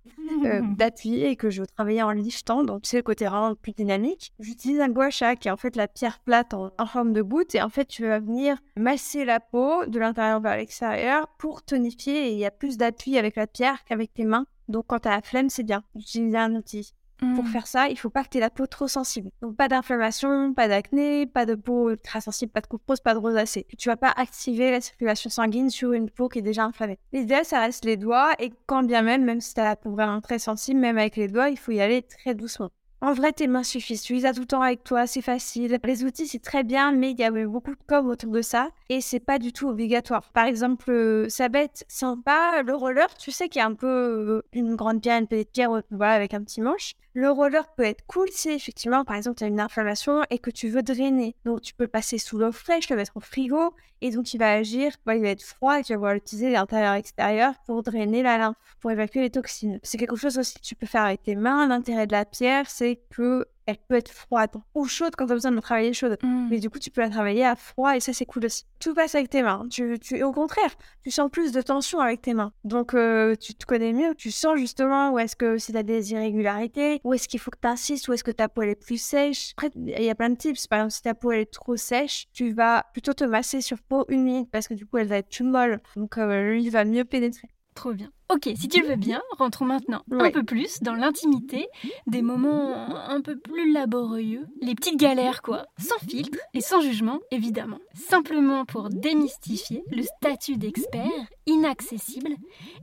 euh, 0.45 0.61
d'appuyer 0.77 1.29
et 1.29 1.35
que 1.35 1.49
je 1.49 1.61
veux 1.61 1.67
travailler 1.67 2.01
en 2.01 2.11
liftant, 2.11 2.63
donc 2.63 2.81
c'est 2.83 2.97
le 2.97 3.03
côté 3.03 3.25
vraiment 3.25 3.55
plus 3.55 3.73
dynamique, 3.73 4.33
j'utilise 4.39 4.79
un 4.79 4.89
gua 4.89 5.09
sha 5.09 5.35
qui 5.35 5.47
est 5.47 5.51
en 5.51 5.57
fait 5.57 5.75
la 5.75 5.87
pierre 5.87 6.19
plate 6.19 6.53
en, 6.53 6.71
forme 6.85 7.13
de 7.13 7.21
goutte 7.21 7.55
et 7.55 7.61
en 7.61 7.69
fait 7.69 7.85
tu 7.85 8.03
vas 8.03 8.19
venir 8.19 8.57
masser 8.77 9.25
la 9.25 9.39
peau 9.39 9.85
de 9.85 9.99
l'intérieur 9.99 10.39
vers 10.39 10.57
l'extérieur 10.57 11.27
pour 11.37 11.63
tonifier 11.63 12.27
et 12.27 12.31
il 12.33 12.39
y 12.39 12.45
a 12.45 12.51
plus 12.51 12.77
d'appui 12.77 13.17
avec 13.17 13.35
la 13.35 13.47
pierre 13.47 13.83
qu'avec 13.85 14.13
tes 14.13 14.25
mains. 14.25 14.45
Donc 14.67 14.85
quand 14.87 14.99
t'as 14.99 15.15
la 15.15 15.21
flemme, 15.21 15.49
c'est 15.49 15.63
bien 15.63 15.83
d'utiliser 15.95 16.37
un 16.37 16.55
outil. 16.55 16.93
Pour 17.21 17.43
mmh. 17.43 17.47
faire 17.47 17.67
ça, 17.67 17.87
il 17.87 17.97
faut 17.97 18.09
pas 18.09 18.23
que 18.23 18.29
tu 18.29 18.37
aies 18.37 18.41
la 18.41 18.49
peau 18.49 18.65
trop 18.65 18.87
sensible. 18.87 19.29
Donc 19.41 19.55
pas 19.55 19.67
d'inflammation, 19.67 20.53
pas 20.53 20.67
d'acné, 20.67 21.27
pas 21.27 21.45
de 21.45 21.53
peau 21.53 21.95
très 21.95 22.19
sensible, 22.19 22.51
pas 22.51 22.61
de 22.61 22.67
coupe 22.67 22.81
rose, 22.87 22.99
pas 22.99 23.13
de 23.13 23.19
rosacée. 23.19 23.67
Tu 23.77 23.89
vas 23.89 23.97
pas 23.97 24.11
activer 24.15 24.71
la 24.71 24.81
circulation 24.81 25.29
sanguine 25.29 25.69
sur 25.69 25.93
une 25.93 26.09
peau 26.09 26.29
qui 26.29 26.39
est 26.39 26.41
déjà 26.41 26.63
inflammée. 26.63 26.97
L'idéal, 27.13 27.45
ça 27.45 27.59
reste 27.59 27.85
les 27.85 27.95
doigts 27.95 28.31
et 28.39 28.51
quand 28.65 28.81
bien 28.81 29.03
même, 29.03 29.23
même 29.23 29.39
si 29.39 29.53
tu 29.53 29.61
as 29.61 29.65
la 29.65 29.75
peau 29.75 29.91
vraiment 29.91 30.19
très 30.19 30.39
sensible, 30.39 30.79
même 30.79 30.97
avec 30.97 31.15
les 31.15 31.27
doigts, 31.27 31.49
il 31.49 31.57
faut 31.57 31.71
y 31.71 31.79
aller 31.79 32.01
très 32.01 32.33
doucement. 32.33 32.71
En 33.03 33.13
vrai, 33.13 33.31
tes 33.34 33.48
mains 33.48 33.63
suffisent. 33.63 34.03
Tu 34.03 34.13
les 34.13 34.27
as 34.27 34.34
tout 34.34 34.41
le 34.41 34.46
temps 34.46 34.62
avec 34.62 34.84
toi, 34.84 35.08
c'est 35.08 35.24
facile. 35.24 35.79
Les 35.84 36.03
outils, 36.03 36.27
c'est 36.27 36.38
très 36.38 36.63
bien, 36.63 36.91
mais 36.91 37.10
il 37.10 37.20
y 37.20 37.24
a 37.24 37.31
beaucoup 37.48 37.72
de 37.72 37.79
com 37.88 38.08
autour 38.08 38.31
de 38.31 38.43
ça 38.43 38.70
et 38.89 39.01
c'est 39.01 39.20
pas 39.20 39.39
du 39.39 39.51
tout 39.51 39.67
obligatoire. 39.67 40.31
Par 40.34 40.46
exemple, 40.46 40.91
euh, 40.91 41.27
ça 41.27 41.50
bête 41.50 41.84
sympa, 41.88 42.62
le 42.62 42.75
roller, 42.75 43.12
tu 43.17 43.31
sais 43.31 43.50
qu'il 43.50 43.60
y 43.60 43.63
a 43.63 43.65
un 43.65 43.74
peu 43.74 43.88
euh, 43.88 44.41
une 44.53 44.75
grande 44.75 45.01
pierre, 45.01 45.17
une 45.17 45.25
petite 45.25 45.51
pierre, 45.51 45.81
voilà, 45.89 46.13
avec 46.13 46.36
un 46.36 46.43
petit 46.43 46.62
manche. 46.62 46.93
Le 47.15 47.31
roller 47.31 47.67
peut 47.75 47.84
être 47.84 48.05
cool 48.05 48.27
si 48.29 48.51
effectivement, 48.51 49.03
par 49.03 49.15
exemple, 49.15 49.38
tu 49.38 49.46
as 49.46 49.48
une 49.48 49.60
inflammation 49.60 50.22
et 50.29 50.38
que 50.38 50.51
tu 50.51 50.70
veux 50.70 50.84
drainer. 50.84 51.36
Donc, 51.43 51.62
tu 51.62 51.74
peux 51.74 51.86
le 51.86 51.89
passer 51.89 52.20
sous 52.20 52.38
l'eau 52.38 52.51
fraîche, 52.51 52.88
le 52.89 52.98
mettre 52.98 53.17
au 53.17 53.20
frigo 53.20 53.74
et 54.01 54.10
donc 54.10 54.34
il 54.34 54.39
va 54.39 54.51
agir, 54.51 54.93
il 55.08 55.22
va 55.22 55.29
être 55.29 55.43
froid 55.43 55.79
et 55.79 55.84
tu 55.84 55.93
vas 55.93 55.98
pouvoir 55.98 56.13
l'utiliser 56.15 56.50
l'intérieur-extérieur 56.50 57.53
pour 57.65 57.84
drainer 57.84 58.24
la 58.24 58.38
lymphe, 58.39 58.55
pour 58.79 58.89
évacuer 58.91 59.22
les 59.22 59.29
toxines. 59.29 59.79
C'est 59.84 59.98
quelque 59.98 60.15
chose 60.15 60.39
aussi 60.39 60.55
que 60.55 60.65
tu 60.65 60.75
peux 60.75 60.88
faire 60.88 61.03
avec 61.03 61.22
tes 61.22 61.36
mains. 61.36 61.67
L'intérêt 61.67 62.08
de 62.08 62.12
la 62.12 62.25
pierre, 62.25 62.67
c'est 62.67 62.90
que 62.95 63.45
elle 63.65 63.77
peut 63.88 63.95
être 63.95 64.12
froide 64.12 64.51
ou 64.75 64.86
chaude 64.86 65.15
quand 65.15 65.27
tu 65.27 65.31
as 65.31 65.36
besoin 65.36 65.51
de 65.51 65.60
travailler 65.60 65.93
chaude. 65.93 66.17
Mmh. 66.21 66.48
Mais 66.50 66.60
du 66.60 66.69
coup, 66.69 66.79
tu 66.79 66.91
peux 66.91 67.01
la 67.01 67.10
travailler 67.10 67.45
à 67.45 67.55
froid 67.55 67.95
et 67.95 68.00
ça, 68.00 68.12
c'est 68.12 68.25
cool 68.25 68.45
aussi. 68.45 68.65
Tout 68.79 68.93
passe 68.93 69.15
avec 69.15 69.29
tes 69.29 69.43
mains. 69.43 69.67
Tu, 69.69 69.98
tu, 70.00 70.21
au 70.24 70.31
contraire, 70.31 70.71
tu 71.03 71.12
sens 71.12 71.29
plus 71.31 71.51
de 71.51 71.62
tension 71.62 72.00
avec 72.00 72.21
tes 72.21 72.33
mains. 72.33 72.51
Donc, 72.63 72.93
euh, 72.93 73.36
tu 73.36 73.53
te 73.53 73.65
connais 73.65 73.93
mieux. 73.93 74.15
Tu 74.15 74.31
sens 74.31 74.57
justement 74.57 75.12
où 75.12 75.19
est-ce 75.19 75.36
que 75.36 75.57
si 75.57 75.71
tu 75.71 75.77
as 75.77 75.83
des 75.83 76.12
irrégularités, 76.12 77.00
où 77.03 77.13
est-ce 77.13 77.27
qu'il 77.27 77.39
faut 77.39 77.51
que 77.51 77.60
tu 77.62 77.67
insistes, 77.67 78.07
où 78.07 78.13
est-ce 78.13 78.24
que 78.24 78.31
ta 78.31 78.50
peau 78.50 78.63
est 78.63 78.75
plus 78.75 79.01
sèche. 79.01 79.53
Après, 79.57 79.69
il 79.75 80.03
y 80.03 80.10
a 80.10 80.15
plein 80.15 80.29
de 80.29 80.36
tips. 80.36 80.67
Par 80.67 80.79
exemple, 80.79 80.93
si 80.93 81.01
ta 81.03 81.13
peau 81.13 81.31
est 81.31 81.45
trop 81.45 81.77
sèche, 81.77 82.27
tu 82.33 82.51
vas 82.53 82.86
plutôt 82.93 83.13
te 83.13 83.24
masser 83.24 83.62
sur 83.62 83.77
peau 83.79 84.05
humide 84.10 84.50
parce 84.51 84.67
que 84.67 84.74
du 84.74 84.86
coup, 84.86 84.98
elle 84.98 85.07
va 85.07 85.17
être 85.17 85.29
plus 85.29 85.43
molle. 85.43 85.81
Donc, 85.95 86.17
euh, 86.17 86.51
lui, 86.51 86.63
il 86.63 86.71
va 86.71 86.83
mieux 86.83 87.05
pénétrer. 87.05 87.48
Trop 87.81 87.93
bien. 87.93 88.11
Ok, 88.31 88.47
si 88.55 88.67
tu 88.67 88.83
veux 88.83 88.95
bien, 88.95 89.23
rentrons 89.39 89.65
maintenant 89.65 90.03
un 90.11 90.29
peu 90.29 90.43
plus 90.43 90.81
dans 90.83 90.93
l'intimité, 90.93 91.67
des 92.05 92.21
moments 92.21 92.75
un 93.09 93.21
peu 93.21 93.39
plus 93.39 93.73
laborieux, 93.73 94.45
les 94.61 94.75
petites 94.75 95.00
galères 95.00 95.41
quoi, 95.41 95.65
sans 95.79 95.97
filtre 96.07 96.38
et 96.53 96.61
sans 96.61 96.79
jugement 96.79 97.19
évidemment. 97.31 97.79
Simplement 97.95 98.65
pour 98.65 98.89
démystifier 98.89 99.83
le 99.91 100.03
statut 100.03 100.57
d'expert 100.57 101.09
inaccessible 101.47 102.35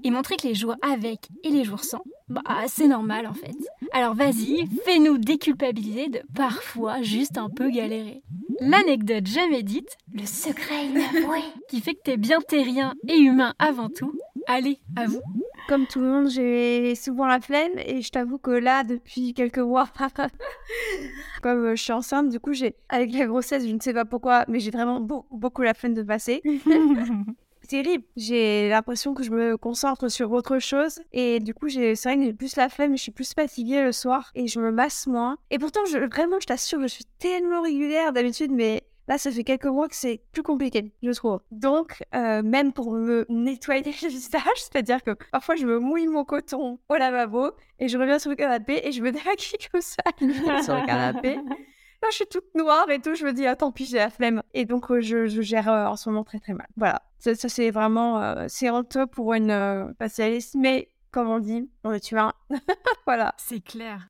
et 0.03 0.11
montrer 0.11 0.37
que 0.37 0.49
les 0.49 0.57
jours 0.57 0.75
avec 0.83 1.29
et 1.45 1.51
les 1.51 1.63
jours 1.63 1.85
sans, 1.85 2.03
bah 2.29 2.43
c'est 2.67 2.89
normal 2.89 3.29
en 3.29 3.35
fait. 3.35 3.57
Alors 3.93 4.15
vas-y, 4.15 4.67
fais-nous 4.85 5.17
déculpabiliser 5.17 6.09
de 6.09 6.23
parfois 6.35 7.03
juste 7.03 7.39
un 7.39 7.51
peu 7.51 7.71
galérer. 7.71 8.23
L'anecdote 8.61 9.29
jamais 9.29 9.63
dite, 9.63 9.97
le 10.13 10.27
secret 10.27 10.87
inavoué, 10.87 11.39
qui 11.71 11.81
fait 11.81 11.95
que 11.95 12.03
t'es 12.03 12.17
bien 12.17 12.41
terrien 12.41 12.95
et 13.07 13.17
humain 13.17 13.55
avant 13.61 13.89
tout, 13.89 14.13
Allez, 14.49 14.79
à 14.97 15.07
vous. 15.07 15.21
Comme 15.69 15.87
tout 15.87 16.01
le 16.01 16.07
monde, 16.07 16.31
j'ai 16.31 16.95
souvent 16.95 17.27
la 17.27 17.39
flemme 17.39 17.79
et 17.79 18.01
je 18.01 18.11
t'avoue 18.11 18.39
que 18.39 18.51
là, 18.51 18.83
depuis 18.83 19.35
quelques 19.35 19.59
mois, 19.59 19.91
comme 21.43 21.67
euh, 21.67 21.77
je 21.77 21.83
suis 21.83 21.93
enceinte, 21.93 22.31
du 22.31 22.41
coup, 22.41 22.55
j'ai, 22.55 22.75
avec 22.89 23.13
la 23.13 23.27
grossesse, 23.27 23.67
je 23.67 23.75
ne 23.75 23.79
sais 23.79 23.93
pas 23.93 24.07
pourquoi, 24.07 24.47
mais 24.49 24.59
j'ai 24.59 24.71
vraiment 24.71 25.01
beaucoup, 25.01 25.37
beaucoup 25.37 25.61
la 25.61 25.75
flemme 25.75 25.93
de 25.93 26.03
passer. 26.03 26.41
C'est 27.61 27.83
terrible. 27.83 28.05
J'ai 28.17 28.71
l'impression 28.71 29.13
que 29.13 29.23
je 29.23 29.31
me 29.31 29.59
concentre 29.59 30.09
sur 30.09 30.33
autre 30.33 30.59
chose 30.59 31.01
et 31.13 31.41
du 31.41 31.53
coup, 31.53 31.69
j'ai, 31.69 31.95
c'est 31.95 32.09
vrai 32.09 32.19
que 32.19 32.25
j'ai 32.25 32.33
plus 32.33 32.57
la 32.57 32.71
flemme, 32.71 32.97
je 32.97 33.03
suis 33.03 33.13
plus 33.13 33.35
fatiguée 33.35 33.83
le 33.83 33.93
soir 33.93 34.31
et 34.35 34.47
je 34.47 34.61
me 34.61 34.71
masse 34.71 35.07
moins. 35.07 35.37
Et 35.51 35.59
pourtant, 35.59 35.85
je, 35.85 35.99
vraiment, 35.99 36.41
je 36.41 36.47
t'assure, 36.47 36.81
je 36.81 36.87
suis 36.87 37.05
tellement 37.19 37.61
régulière 37.61 38.15
d'habitude, 38.15 38.53
mais 38.53 38.85
Là, 39.09 39.17
ça 39.17 39.31
fait 39.31 39.43
quelques 39.43 39.65
mois 39.65 39.89
que 39.89 39.97
c'est 39.97 40.21
plus 40.33 40.43
compliqué, 40.43 40.93
je 41.03 41.11
trouve. 41.13 41.41
Donc, 41.51 42.05
euh, 42.15 42.43
même 42.43 42.75
pour 42.75 42.93
me 42.93 43.25
nettoyer 43.31 43.83
le 44.03 44.09
visage, 44.09 44.43
c'est-à-dire 44.57 45.03
que 45.03 45.13
parfois 45.33 45.57
je 45.57 45.65
me 45.65 45.79
mouille 45.79 46.09
mon 46.09 46.25
coton 46.25 46.79
au 46.91 46.95
lavabo 46.95 47.53
et 47.79 47.89
je 47.89 47.97
reviens 47.97 48.19
sur 48.19 48.29
le 48.29 48.37
canapé 48.37 48.83
et 48.85 48.93
je 48.93 49.03
me 49.03 49.11
démaquille 49.13 49.59
comme 49.73 49.81
ça 49.81 50.03
sur 50.63 50.75
le 50.75 50.87
canapé. 50.87 51.37
Là, 52.01 52.09
je 52.11 52.17
suis 52.17 52.27
toute 52.27 52.55
noire 52.55 52.89
et 52.91 53.01
tout. 53.01 53.17
Je 53.17 53.25
me 53.25 53.33
dis, 53.33 53.45
ah, 53.45 53.57
tant 53.57 53.73
pis, 53.73 53.87
j'ai 53.87 53.97
la 53.97 54.11
flemme. 54.11 54.41
Et 54.55 54.67
donc, 54.67 54.89
euh, 54.93 55.01
je, 55.01 55.27
gère 55.27 55.69
euh, 55.69 55.87
en 55.87 55.97
ce 55.97 56.09
moment 56.09 56.23
très, 56.23 56.39
très 56.39 56.53
mal. 56.53 56.69
Voilà. 56.77 57.03
Ça, 57.19 57.35
c'est 57.35 57.73
vraiment, 57.73 58.47
c'est 58.47 58.71
honteux 58.71 59.09
pour 59.09 59.35
une 59.35 59.91
spécialiste. 59.95 60.55
Mais, 60.55 60.93
comme 61.11 61.29
on 61.29 61.41
dit, 61.41 61.69
on 61.83 61.91
est 61.91 62.13
humain. 62.13 62.33
voilà. 63.05 63.35
C'est 63.37 63.59
clair. 63.59 64.07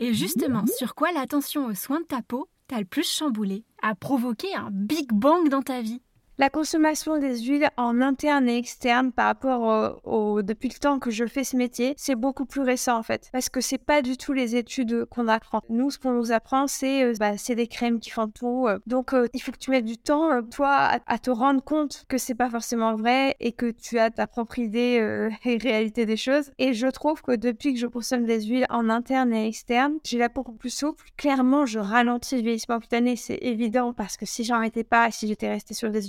Et 0.00 0.12
justement, 0.12 0.64
sur 0.66 0.94
quoi 0.94 1.12
l'attention 1.12 1.64
aux 1.64 1.74
soins 1.74 2.00
de 2.00 2.04
ta 2.04 2.20
peau 2.20 2.50
le 2.78 2.84
plus 2.84 3.08
chamboulé, 3.10 3.64
a 3.82 3.94
provoqué 3.94 4.54
un 4.54 4.68
Big 4.70 5.12
Bang 5.12 5.48
dans 5.48 5.62
ta 5.62 5.80
vie 5.80 6.02
la 6.40 6.48
consommation 6.48 7.18
des 7.18 7.38
huiles 7.40 7.68
en 7.76 8.00
interne 8.00 8.48
et 8.48 8.56
externe 8.56 9.12
par 9.12 9.26
rapport 9.26 10.00
au, 10.04 10.40
depuis 10.40 10.70
le 10.70 10.78
temps 10.78 10.98
que 10.98 11.10
je 11.10 11.26
fais 11.26 11.44
ce 11.44 11.54
métier, 11.54 11.92
c'est 11.98 12.14
beaucoup 12.14 12.46
plus 12.46 12.62
récent 12.62 12.96
en 12.96 13.02
fait. 13.02 13.28
Parce 13.30 13.50
que 13.50 13.60
c'est 13.60 13.76
pas 13.76 14.00
du 14.00 14.16
tout 14.16 14.32
les 14.32 14.56
études 14.56 15.04
qu'on 15.04 15.28
apprend. 15.28 15.60
Nous, 15.68 15.90
ce 15.90 15.98
qu'on 15.98 16.12
nous 16.12 16.32
apprend, 16.32 16.66
c'est 16.66 17.04
euh, 17.04 17.12
bah, 17.20 17.36
c'est 17.36 17.56
des 17.56 17.66
crèmes 17.66 18.00
qui 18.00 18.08
font 18.08 18.28
tout. 18.28 18.66
Euh. 18.66 18.78
Donc, 18.86 19.12
euh, 19.12 19.28
il 19.34 19.42
faut 19.42 19.52
que 19.52 19.58
tu 19.58 19.70
mettes 19.70 19.84
du 19.84 19.98
temps, 19.98 20.42
toi, 20.44 20.98
à, 21.06 21.18
te 21.18 21.30
rendre 21.30 21.62
compte 21.62 22.06
que 22.08 22.16
c'est 22.16 22.34
pas 22.34 22.48
forcément 22.48 22.94
vrai 22.94 23.36
et 23.38 23.52
que 23.52 23.70
tu 23.70 23.98
as 23.98 24.10
ta 24.10 24.26
propre 24.26 24.58
idée 24.58 25.28
et 25.44 25.58
réalité 25.58 26.06
des 26.06 26.16
choses. 26.16 26.52
Et 26.58 26.72
je 26.72 26.86
trouve 26.86 27.20
que 27.20 27.32
depuis 27.36 27.74
que 27.74 27.78
je 27.78 27.86
consomme 27.86 28.24
des 28.24 28.44
huiles 28.44 28.66
en 28.70 28.88
interne 28.88 29.34
et 29.34 29.46
externe, 29.46 29.98
j'ai 30.04 30.16
la 30.16 30.30
peau 30.30 30.42
plus 30.42 30.70
souple. 30.70 31.04
Clairement, 31.18 31.66
je 31.66 31.80
ralentis 31.80 32.36
le 32.36 32.42
vieillissement 32.42 32.80
cutané, 32.80 33.16
c'est 33.16 33.38
évident 33.42 33.92
parce 33.92 34.16
que 34.16 34.24
si 34.24 34.42
j'en 34.42 34.62
étais 34.62 34.84
pas, 34.84 35.10
si 35.10 35.28
j'étais 35.28 35.50
restée 35.50 35.74
sur 35.74 35.90
des 35.90 36.06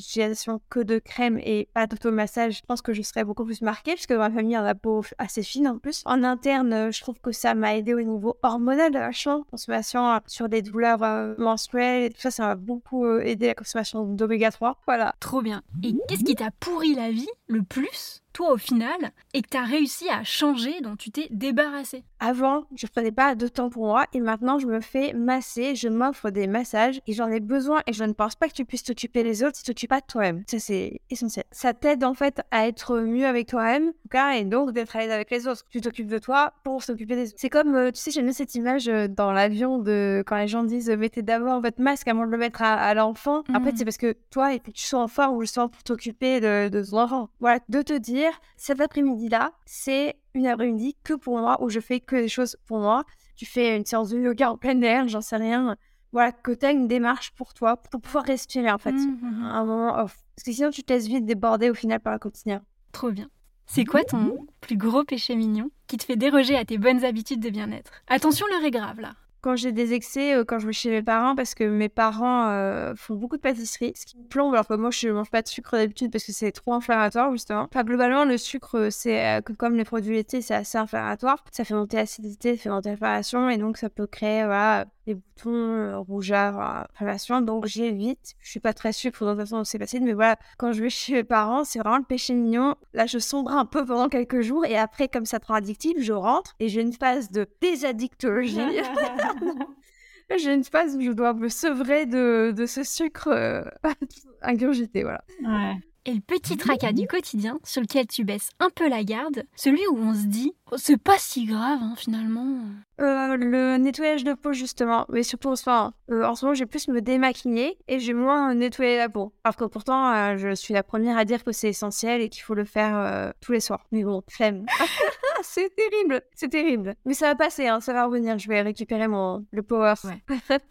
que 0.69 0.79
de 0.79 0.99
crème 0.99 1.39
et 1.39 1.67
pas 1.73 1.87
d'automassage, 1.87 2.57
je 2.57 2.61
pense 2.65 2.81
que 2.81 2.93
je 2.93 3.01
serais 3.01 3.23
beaucoup 3.23 3.45
plus 3.45 3.61
marquée 3.61 3.93
puisque 3.93 4.11
ma 4.11 4.29
famille 4.29 4.55
a 4.55 4.61
la 4.61 4.75
peau 4.75 5.03
assez 5.17 5.43
fine 5.43 5.67
en 5.67 5.77
plus. 5.77 6.01
En 6.05 6.23
interne, 6.23 6.73
euh, 6.73 6.91
je 6.91 7.01
trouve 7.01 7.19
que 7.21 7.31
ça 7.31 7.55
m'a 7.55 7.75
aidé 7.75 7.93
au 7.93 8.01
niveau 8.01 8.37
hormonal 8.41 8.93
vachement. 8.93 9.43
Consommation 9.51 10.07
euh, 10.11 10.19
sur 10.27 10.49
des 10.49 10.61
douleurs 10.61 11.03
euh, 11.03 11.35
menstruelles 11.37 12.03
et 12.03 12.09
tout 12.09 12.21
ça, 12.21 12.31
ça 12.31 12.47
m'a 12.47 12.55
beaucoup 12.55 13.07
aidé 13.19 13.47
la 13.47 13.55
consommation 13.55 14.03
d'oméga 14.03 14.51
3. 14.51 14.77
Voilà. 14.85 15.15
Trop 15.19 15.41
bien. 15.41 15.61
Et 15.83 15.93
qu'est-ce 16.07 16.23
qui 16.23 16.35
t'a 16.35 16.51
pourri 16.59 16.95
la 16.95 17.11
vie 17.11 17.29
le 17.47 17.63
plus? 17.63 18.21
Toi 18.33 18.53
au 18.53 18.57
final 18.57 19.11
et 19.33 19.41
que 19.41 19.49
tu 19.49 19.57
as 19.57 19.63
réussi 19.63 20.09
à 20.09 20.23
changer, 20.23 20.81
dont 20.81 20.95
tu 20.95 21.11
t'es 21.11 21.27
débarrassé 21.31 22.03
Avant, 22.19 22.65
je 22.75 22.87
prenais 22.87 23.11
pas 23.11 23.35
de 23.35 23.47
temps 23.47 23.69
pour 23.69 23.85
moi 23.85 24.05
et 24.13 24.19
maintenant 24.19 24.59
je 24.59 24.67
me 24.67 24.81
fais 24.81 25.13
masser, 25.13 25.75
je 25.75 25.87
m'offre 25.87 26.29
des 26.29 26.47
massages 26.47 27.01
et 27.07 27.13
j'en 27.13 27.29
ai 27.29 27.39
besoin 27.39 27.81
et 27.87 27.93
je 27.93 28.03
ne 28.03 28.13
pense 28.13 28.35
pas 28.35 28.47
que 28.47 28.53
tu 28.53 28.65
puisses 28.65 28.83
t'occuper 28.83 29.23
des 29.23 29.43
autres 29.43 29.57
si 29.57 29.63
tu 29.63 29.71
t'occupes 29.71 29.89
pas 29.89 30.01
de 30.01 30.05
toi-même. 30.05 30.43
Ça 30.47 30.59
c'est 30.59 31.01
essentiel. 31.09 31.45
Ça 31.51 31.73
t'aide 31.73 32.03
en 32.03 32.13
fait 32.13 32.41
à 32.51 32.67
être 32.67 32.99
mieux 32.99 33.25
avec 33.25 33.47
toi-même 33.47 33.91
et 34.35 34.43
donc 34.43 34.73
d'être 34.73 34.95
à 34.95 34.99
l'aise 34.99 35.11
avec 35.11 35.31
les 35.31 35.47
autres. 35.47 35.63
Tu 35.69 35.81
t'occupes 35.81 36.07
de 36.07 36.19
toi 36.19 36.53
pour 36.63 36.83
s'occuper 36.83 37.15
des 37.15 37.29
autres. 37.29 37.37
C'est 37.37 37.49
comme, 37.49 37.75
euh, 37.75 37.91
tu 37.91 37.99
sais, 37.99 38.11
j'aime 38.11 38.25
bien 38.25 38.33
cette 38.33 38.55
image 38.55 38.87
euh, 38.87 39.07
dans 39.07 39.31
l'avion 39.31 39.79
de 39.79 40.23
quand 40.25 40.37
les 40.37 40.47
gens 40.47 40.63
disent 40.63 40.89
mettez 40.89 41.21
d'abord 41.21 41.61
votre 41.61 41.81
masque 41.81 42.07
avant 42.07 42.25
de 42.25 42.31
le 42.31 42.37
mettre 42.37 42.61
à, 42.61 42.93
l'enfant. 42.93 43.43
En 43.53 43.61
fait, 43.61 43.71
mmh. 43.71 43.77
c'est 43.77 43.85
parce 43.85 43.97
que 43.97 44.15
toi, 44.29 44.53
et 44.53 44.59
puis 44.59 44.73
tu 44.73 44.83
sois 44.83 45.01
en 45.01 45.07
forme 45.07 45.37
ou 45.37 45.41
justement 45.41 45.69
pour 45.69 45.83
t'occuper 45.83 46.39
de, 46.39 46.69
de 46.69 46.83
ton 46.83 46.99
enfant. 46.99 47.29
Voilà, 47.39 47.59
de 47.69 47.81
te 47.81 47.97
dire 47.97 48.20
cet 48.57 48.81
après-midi-là, 48.81 49.53
c'est 49.65 50.17
une 50.33 50.47
après-midi 50.47 50.95
que 51.03 51.13
pour 51.13 51.37
moi, 51.37 51.61
où 51.61 51.69
je 51.69 51.79
fais 51.79 51.99
que 51.99 52.15
des 52.15 52.27
choses 52.29 52.57
pour 52.65 52.79
moi. 52.79 53.03
Tu 53.35 53.45
fais 53.45 53.75
une 53.75 53.85
séance 53.85 54.09
de 54.09 54.19
yoga 54.19 54.51
en 54.51 54.57
plein 54.57 54.81
air, 54.81 55.07
j'en 55.07 55.21
sais 55.21 55.37
rien. 55.37 55.75
Voilà, 56.11 56.31
que 56.31 56.51
tu 56.51 56.65
as 56.65 56.71
une 56.71 56.87
démarche 56.87 57.31
pour 57.31 57.53
toi, 57.53 57.77
pour 57.77 58.01
pouvoir 58.01 58.25
respirer 58.25 58.71
en 58.71 58.77
fait. 58.77 58.91
Mmh, 58.91 59.17
mmh, 59.21 59.39
mmh. 59.39 59.43
Un 59.43 59.65
moment 59.65 59.95
off. 59.99 60.17
Parce 60.35 60.45
que 60.45 60.51
sinon, 60.51 60.69
tu 60.69 60.83
te 60.83 60.91
laisses 60.91 61.07
vite 61.07 61.25
déborder 61.25 61.69
au 61.69 61.73
final 61.73 61.99
par 61.99 62.13
la 62.13 62.19
quotidien. 62.19 62.63
Trop 62.91 63.11
bien. 63.11 63.29
C'est 63.65 63.85
quoi 63.85 64.03
ton 64.03 64.47
plus 64.59 64.75
gros 64.75 65.05
péché 65.05 65.35
mignon 65.35 65.71
qui 65.87 65.95
te 65.95 66.03
fait 66.03 66.17
déroger 66.17 66.57
à 66.57 66.65
tes 66.65 66.77
bonnes 66.77 67.05
habitudes 67.05 67.39
de 67.39 67.49
bien-être? 67.49 67.91
Attention, 68.07 68.45
l'heure 68.47 68.65
est 68.65 68.71
grave 68.71 68.99
là 68.99 69.13
quand 69.41 69.55
j'ai 69.55 69.71
des 69.71 69.93
excès, 69.93 70.35
euh, 70.35 70.43
quand 70.45 70.59
je 70.59 70.67
vais 70.67 70.73
chez 70.73 70.89
mes 70.89 71.01
parents, 71.01 71.35
parce 71.35 71.55
que 71.55 71.63
mes 71.63 71.89
parents 71.89 72.49
euh, 72.49 72.93
font 72.95 73.15
beaucoup 73.15 73.37
de 73.37 73.41
pâtisserie, 73.41 73.93
ce 73.95 74.05
qui 74.05 74.17
me 74.17 74.23
plombe, 74.23 74.53
alors 74.53 74.67
que 74.67 74.75
moi 74.75 74.91
je 74.91 75.09
mange 75.09 75.29
pas 75.29 75.41
de 75.41 75.47
sucre 75.47 75.77
d'habitude 75.77 76.11
parce 76.11 76.23
que 76.23 76.31
c'est 76.31 76.51
trop 76.51 76.73
inflammatoire 76.73 77.31
justement. 77.31 77.63
Enfin, 77.63 77.83
globalement, 77.83 78.23
le 78.23 78.37
sucre, 78.37 78.89
c'est 78.91 79.39
euh, 79.39 79.41
comme 79.57 79.75
les 79.75 79.83
produits 79.83 80.13
laitiers, 80.13 80.41
c'est 80.41 80.53
assez 80.53 80.77
inflammatoire. 80.77 81.43
Ça 81.51 81.63
fait 81.63 81.73
monter 81.73 81.97
l'acidité, 81.97 82.55
ça 82.55 82.63
fait 82.63 82.69
monter 82.69 82.89
l'inflammation 82.89 83.49
et 83.49 83.57
donc 83.57 83.77
ça 83.77 83.89
peut 83.89 84.07
créer 84.07 84.43
voilà, 84.45 84.85
des 85.07 85.15
boutons, 85.15 85.51
euh, 85.51 85.97
rougeurs, 85.97 86.59
euh, 86.59 86.83
inflammation. 86.93 87.41
Donc 87.41 87.65
j'évite. 87.65 88.35
Je 88.39 88.49
suis 88.49 88.59
pas 88.59 88.73
très 88.73 88.93
sûre 88.93 89.11
pour 89.11 89.27
toute 89.27 89.37
façon 89.37 89.63
c'est 89.63 89.79
facile, 89.79 90.03
mais 90.03 90.13
voilà, 90.13 90.37
quand 90.57 90.71
je 90.73 90.81
vais 90.83 90.89
chez 90.89 91.13
mes 91.13 91.23
parents, 91.23 91.63
c'est 91.63 91.79
vraiment 91.79 91.97
le 91.97 92.03
péché 92.03 92.33
mignon. 92.33 92.75
Là, 92.93 93.05
je 93.05 93.19
sombre 93.19 93.51
un 93.51 93.65
peu 93.65 93.85
pendant 93.85 94.09
quelques 94.09 94.41
jours 94.41 94.65
et 94.65 94.77
après, 94.77 95.07
comme 95.07 95.25
ça 95.25 95.39
te 95.39 95.47
rend 95.47 95.55
addictif, 95.55 95.93
je 95.99 96.13
rentre 96.13 96.55
et 96.59 96.69
j'ai 96.69 96.81
une 96.81 96.93
phase 96.93 97.31
de 97.31 97.47
désaddictologie. 97.61 98.59
j'ai 100.37 100.53
une 100.53 100.63
phase 100.63 100.95
où 100.95 101.01
je 101.01 101.11
dois 101.11 101.33
me 101.33 101.49
sevrer 101.49 102.05
de, 102.05 102.53
de 102.55 102.65
ce 102.65 102.83
sucre 102.83 103.27
euh, 103.27 103.63
ingurgité, 104.41 105.03
voilà. 105.03 105.23
Ouais. 105.43 105.75
Et 106.05 106.13
le 106.15 106.19
petit 106.19 106.57
tracas 106.57 106.93
du 106.93 107.05
quotidien 107.05 107.59
sur 107.63 107.79
lequel 107.79 108.07
tu 108.07 108.23
baisses 108.23 108.49
un 108.59 108.71
peu 108.71 108.89
la 108.89 109.03
garde, 109.03 109.43
celui 109.55 109.85
où 109.87 109.97
on 109.99 110.15
se 110.15 110.25
dit 110.25 110.51
oh, 110.71 110.75
c'est 110.77 110.97
pas 110.97 111.19
si 111.19 111.45
grave 111.45 111.77
hein, 111.79 111.93
finalement. 111.95 112.57
Euh, 112.99 113.37
le 113.37 113.77
nettoyage 113.77 114.23
de 114.23 114.33
peau 114.33 114.51
justement, 114.51 115.05
mais 115.09 115.21
surtout 115.21 115.49
enfin, 115.49 115.93
euh, 116.09 116.23
en 116.25 116.33
ce 116.33 116.43
moment 116.43 116.55
j'ai 116.55 116.65
plus 116.65 116.87
me 116.87 117.01
démaquiller 117.01 117.77
et 117.87 117.99
j'ai 117.99 118.15
moins 118.15 118.55
nettoyer 118.55 118.97
la 118.97 119.09
peau. 119.09 119.31
Alors 119.43 119.55
que 119.55 119.65
pourtant 119.65 120.11
euh, 120.11 120.37
je 120.37 120.55
suis 120.55 120.73
la 120.73 120.81
première 120.81 121.19
à 121.19 121.25
dire 121.25 121.43
que 121.43 121.51
c'est 121.51 121.69
essentiel 121.69 122.21
et 122.21 122.29
qu'il 122.29 122.41
faut 122.41 122.55
le 122.55 122.65
faire 122.65 123.33
tous 123.39 123.51
les 123.51 123.59
soirs. 123.59 123.85
Mais 123.91 124.03
bon, 124.03 124.23
flemme. 124.27 124.65
c'est 125.43 125.69
terrible, 125.75 126.23
c'est 126.33 126.49
terrible. 126.49 126.95
Mais 127.05 127.13
ça 127.13 127.27
va 127.27 127.35
passer, 127.35 127.67
hein, 127.67 127.79
ça 127.79 127.93
va 127.93 128.05
revenir. 128.05 128.39
Je 128.39 128.47
vais 128.47 128.61
récupérer 128.61 129.07
mon 129.07 129.45
le 129.51 129.61
power. 129.61 129.93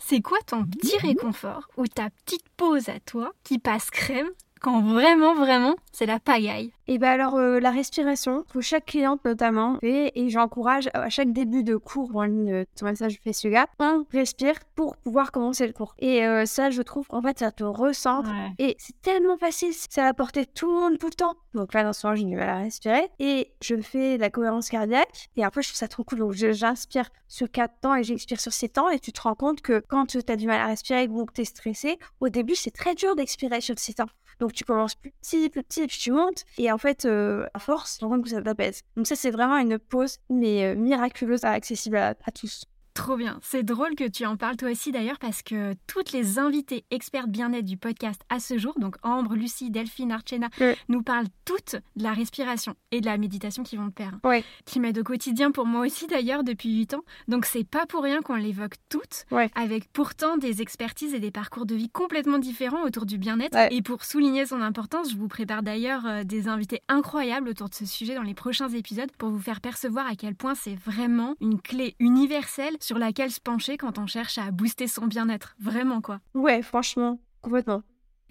c'est 0.00 0.20
quoi 0.22 0.38
ton 0.44 0.64
petit 0.64 0.96
réconfort 1.06 1.68
ou 1.76 1.86
ta 1.86 2.10
petite 2.10 2.48
pause 2.56 2.88
à 2.88 2.98
toi 2.98 3.32
qui 3.44 3.60
passe 3.60 3.90
crème 3.90 4.30
quand 4.60 4.82
vraiment, 4.82 5.34
vraiment, 5.34 5.74
c'est 5.92 6.06
la 6.06 6.20
pagaille. 6.20 6.72
Et 6.86 6.98
bien 6.98 7.10
alors, 7.10 7.36
euh, 7.36 7.60
la 7.60 7.70
respiration, 7.70 8.44
pour 8.48 8.62
chaque 8.62 8.86
cliente 8.86 9.24
notamment, 9.24 9.78
et, 9.82 10.12
et 10.20 10.28
j'encourage 10.28 10.88
à 10.92 11.08
chaque 11.08 11.32
début 11.32 11.62
de 11.62 11.76
cours 11.76 12.14
en 12.16 12.24
ligne, 12.24 12.64
ton 12.76 12.86
message 12.86 13.18
fait 13.22 13.50
gars, 13.50 13.66
on 13.78 14.04
respire 14.12 14.54
pour 14.74 14.96
pouvoir 14.96 15.32
commencer 15.32 15.66
le 15.66 15.72
cours. 15.72 15.94
Et 15.98 16.24
euh, 16.26 16.46
ça, 16.46 16.70
je 16.70 16.82
trouve 16.82 17.06
qu'en 17.06 17.22
fait, 17.22 17.38
ça 17.38 17.52
te 17.52 17.64
recentre. 17.64 18.30
Et 18.58 18.76
c'est 18.78 19.00
tellement 19.02 19.36
facile, 19.36 19.72
ça 19.72 20.02
va 20.02 20.14
porter 20.14 20.46
tout 20.46 20.66
le 20.66 20.80
monde 20.80 20.98
tout 20.98 21.06
le 21.06 21.14
temps. 21.14 21.34
Donc 21.54 21.74
là, 21.74 21.82
dans 21.82 21.92
ce 21.92 22.06
moment, 22.06 22.16
j'ai 22.16 22.24
du 22.24 22.36
mal 22.36 22.48
à 22.48 22.58
respirer. 22.58 23.08
Et 23.18 23.52
je 23.62 23.80
fais 23.80 24.18
la 24.18 24.30
cohérence 24.30 24.68
cardiaque. 24.68 25.28
Et 25.36 25.44
après, 25.44 25.62
je 25.62 25.68
trouve 25.68 25.78
ça 25.78 25.88
trop 25.88 26.04
cool. 26.04 26.18
Donc 26.18 26.32
j'inspire 26.32 27.08
sur 27.28 27.50
4 27.50 27.80
temps 27.80 27.94
et 27.94 28.02
j'expire 28.02 28.40
sur 28.40 28.52
6 28.52 28.70
temps. 28.70 28.90
Et 28.90 28.98
tu 28.98 29.12
te 29.12 29.20
rends 29.20 29.34
compte 29.34 29.60
que 29.60 29.82
quand 29.88 30.06
tu 30.06 30.18
as 30.28 30.36
du 30.36 30.46
mal 30.46 30.60
à 30.60 30.66
respirer 30.66 31.08
ou 31.08 31.24
que 31.24 31.32
tu 31.32 31.42
es 31.42 31.44
stressé, 31.44 31.98
au 32.20 32.28
début, 32.28 32.54
c'est 32.54 32.70
très 32.70 32.94
dur 32.94 33.16
d'expirer 33.16 33.60
sur 33.60 33.78
6 33.78 33.94
temps. 33.94 34.08
Donc 34.40 34.52
tu 34.52 34.64
commences 34.64 34.94
plus 34.94 35.12
petit, 35.20 35.48
plus 35.50 35.62
petit, 35.62 35.86
puis 35.86 35.98
tu 35.98 36.10
montes. 36.10 36.44
Et 36.58 36.72
en 36.72 36.78
fait, 36.78 37.04
euh, 37.04 37.46
à 37.54 37.58
force, 37.58 37.98
tu 37.98 38.04
rends 38.04 38.20
que 38.20 38.28
ça 38.28 38.42
t'apaise. 38.42 38.82
Donc 38.96 39.06
ça, 39.06 39.14
c'est 39.14 39.30
vraiment 39.30 39.58
une 39.58 39.78
pause, 39.78 40.18
mais 40.28 40.64
euh, 40.64 40.74
miraculeuse, 40.74 41.44
accessible 41.44 41.96
à 41.96 42.14
tous. 42.34 42.64
Trop 43.00 43.16
bien. 43.16 43.38
C'est 43.40 43.62
drôle 43.62 43.94
que 43.94 44.06
tu 44.06 44.26
en 44.26 44.36
parles 44.36 44.58
toi 44.58 44.70
aussi 44.70 44.92
d'ailleurs 44.92 45.18
parce 45.18 45.40
que 45.42 45.74
toutes 45.86 46.12
les 46.12 46.38
invités 46.38 46.84
expertes 46.90 47.30
bien-être 47.30 47.64
du 47.64 47.78
podcast 47.78 48.20
à 48.28 48.40
ce 48.40 48.58
jour, 48.58 48.74
donc 48.78 48.96
Ambre, 49.02 49.36
Lucie, 49.36 49.70
Delphine, 49.70 50.12
Archena, 50.12 50.50
nous 50.90 51.02
parlent 51.02 51.28
toutes 51.46 51.76
de 51.96 52.02
la 52.02 52.12
respiration 52.12 52.74
et 52.90 53.00
de 53.00 53.06
la 53.06 53.16
méditation 53.16 53.62
qui 53.62 53.76
vont 53.78 53.86
de 53.86 53.92
pair. 53.92 54.18
Qui 54.66 54.80
m'aident 54.80 54.98
au 54.98 55.02
quotidien 55.02 55.50
pour 55.50 55.64
moi 55.64 55.86
aussi 55.86 56.08
d'ailleurs 56.08 56.44
depuis 56.44 56.76
8 56.76 56.92
ans. 56.92 57.00
Donc 57.26 57.46
c'est 57.46 57.64
pas 57.64 57.86
pour 57.86 58.02
rien 58.02 58.20
qu'on 58.20 58.34
l'évoque 58.34 58.74
toutes, 58.90 59.24
avec 59.54 59.90
pourtant 59.94 60.36
des 60.36 60.60
expertises 60.60 61.14
et 61.14 61.20
des 61.20 61.30
parcours 61.30 61.64
de 61.64 61.74
vie 61.74 61.88
complètement 61.88 62.38
différents 62.38 62.82
autour 62.84 63.06
du 63.06 63.16
bien-être. 63.16 63.56
Et 63.70 63.80
pour 63.80 64.04
souligner 64.04 64.44
son 64.44 64.60
importance, 64.60 65.10
je 65.10 65.16
vous 65.16 65.28
prépare 65.28 65.62
d'ailleurs 65.62 66.04
euh, 66.04 66.22
des 66.22 66.48
invités 66.48 66.82
incroyables 66.88 67.48
autour 67.48 67.70
de 67.70 67.74
ce 67.74 67.86
sujet 67.86 68.14
dans 68.14 68.22
les 68.22 68.34
prochains 68.34 68.68
épisodes 68.68 69.10
pour 69.16 69.30
vous 69.30 69.38
faire 69.38 69.62
percevoir 69.62 70.06
à 70.06 70.16
quel 70.16 70.34
point 70.34 70.54
c'est 70.54 70.74
vraiment 70.74 71.34
une 71.40 71.62
clé 71.62 71.96
universelle 71.98 72.76
sur 72.90 72.98
laquelle 72.98 73.30
se 73.30 73.38
pencher 73.38 73.76
quand 73.76 73.98
on 73.98 74.08
cherche 74.08 74.36
à 74.36 74.50
booster 74.50 74.88
son 74.88 75.06
bien-être. 75.06 75.54
Vraiment, 75.60 76.00
quoi. 76.00 76.18
Ouais, 76.34 76.60
franchement, 76.60 77.20
complètement. 77.40 77.84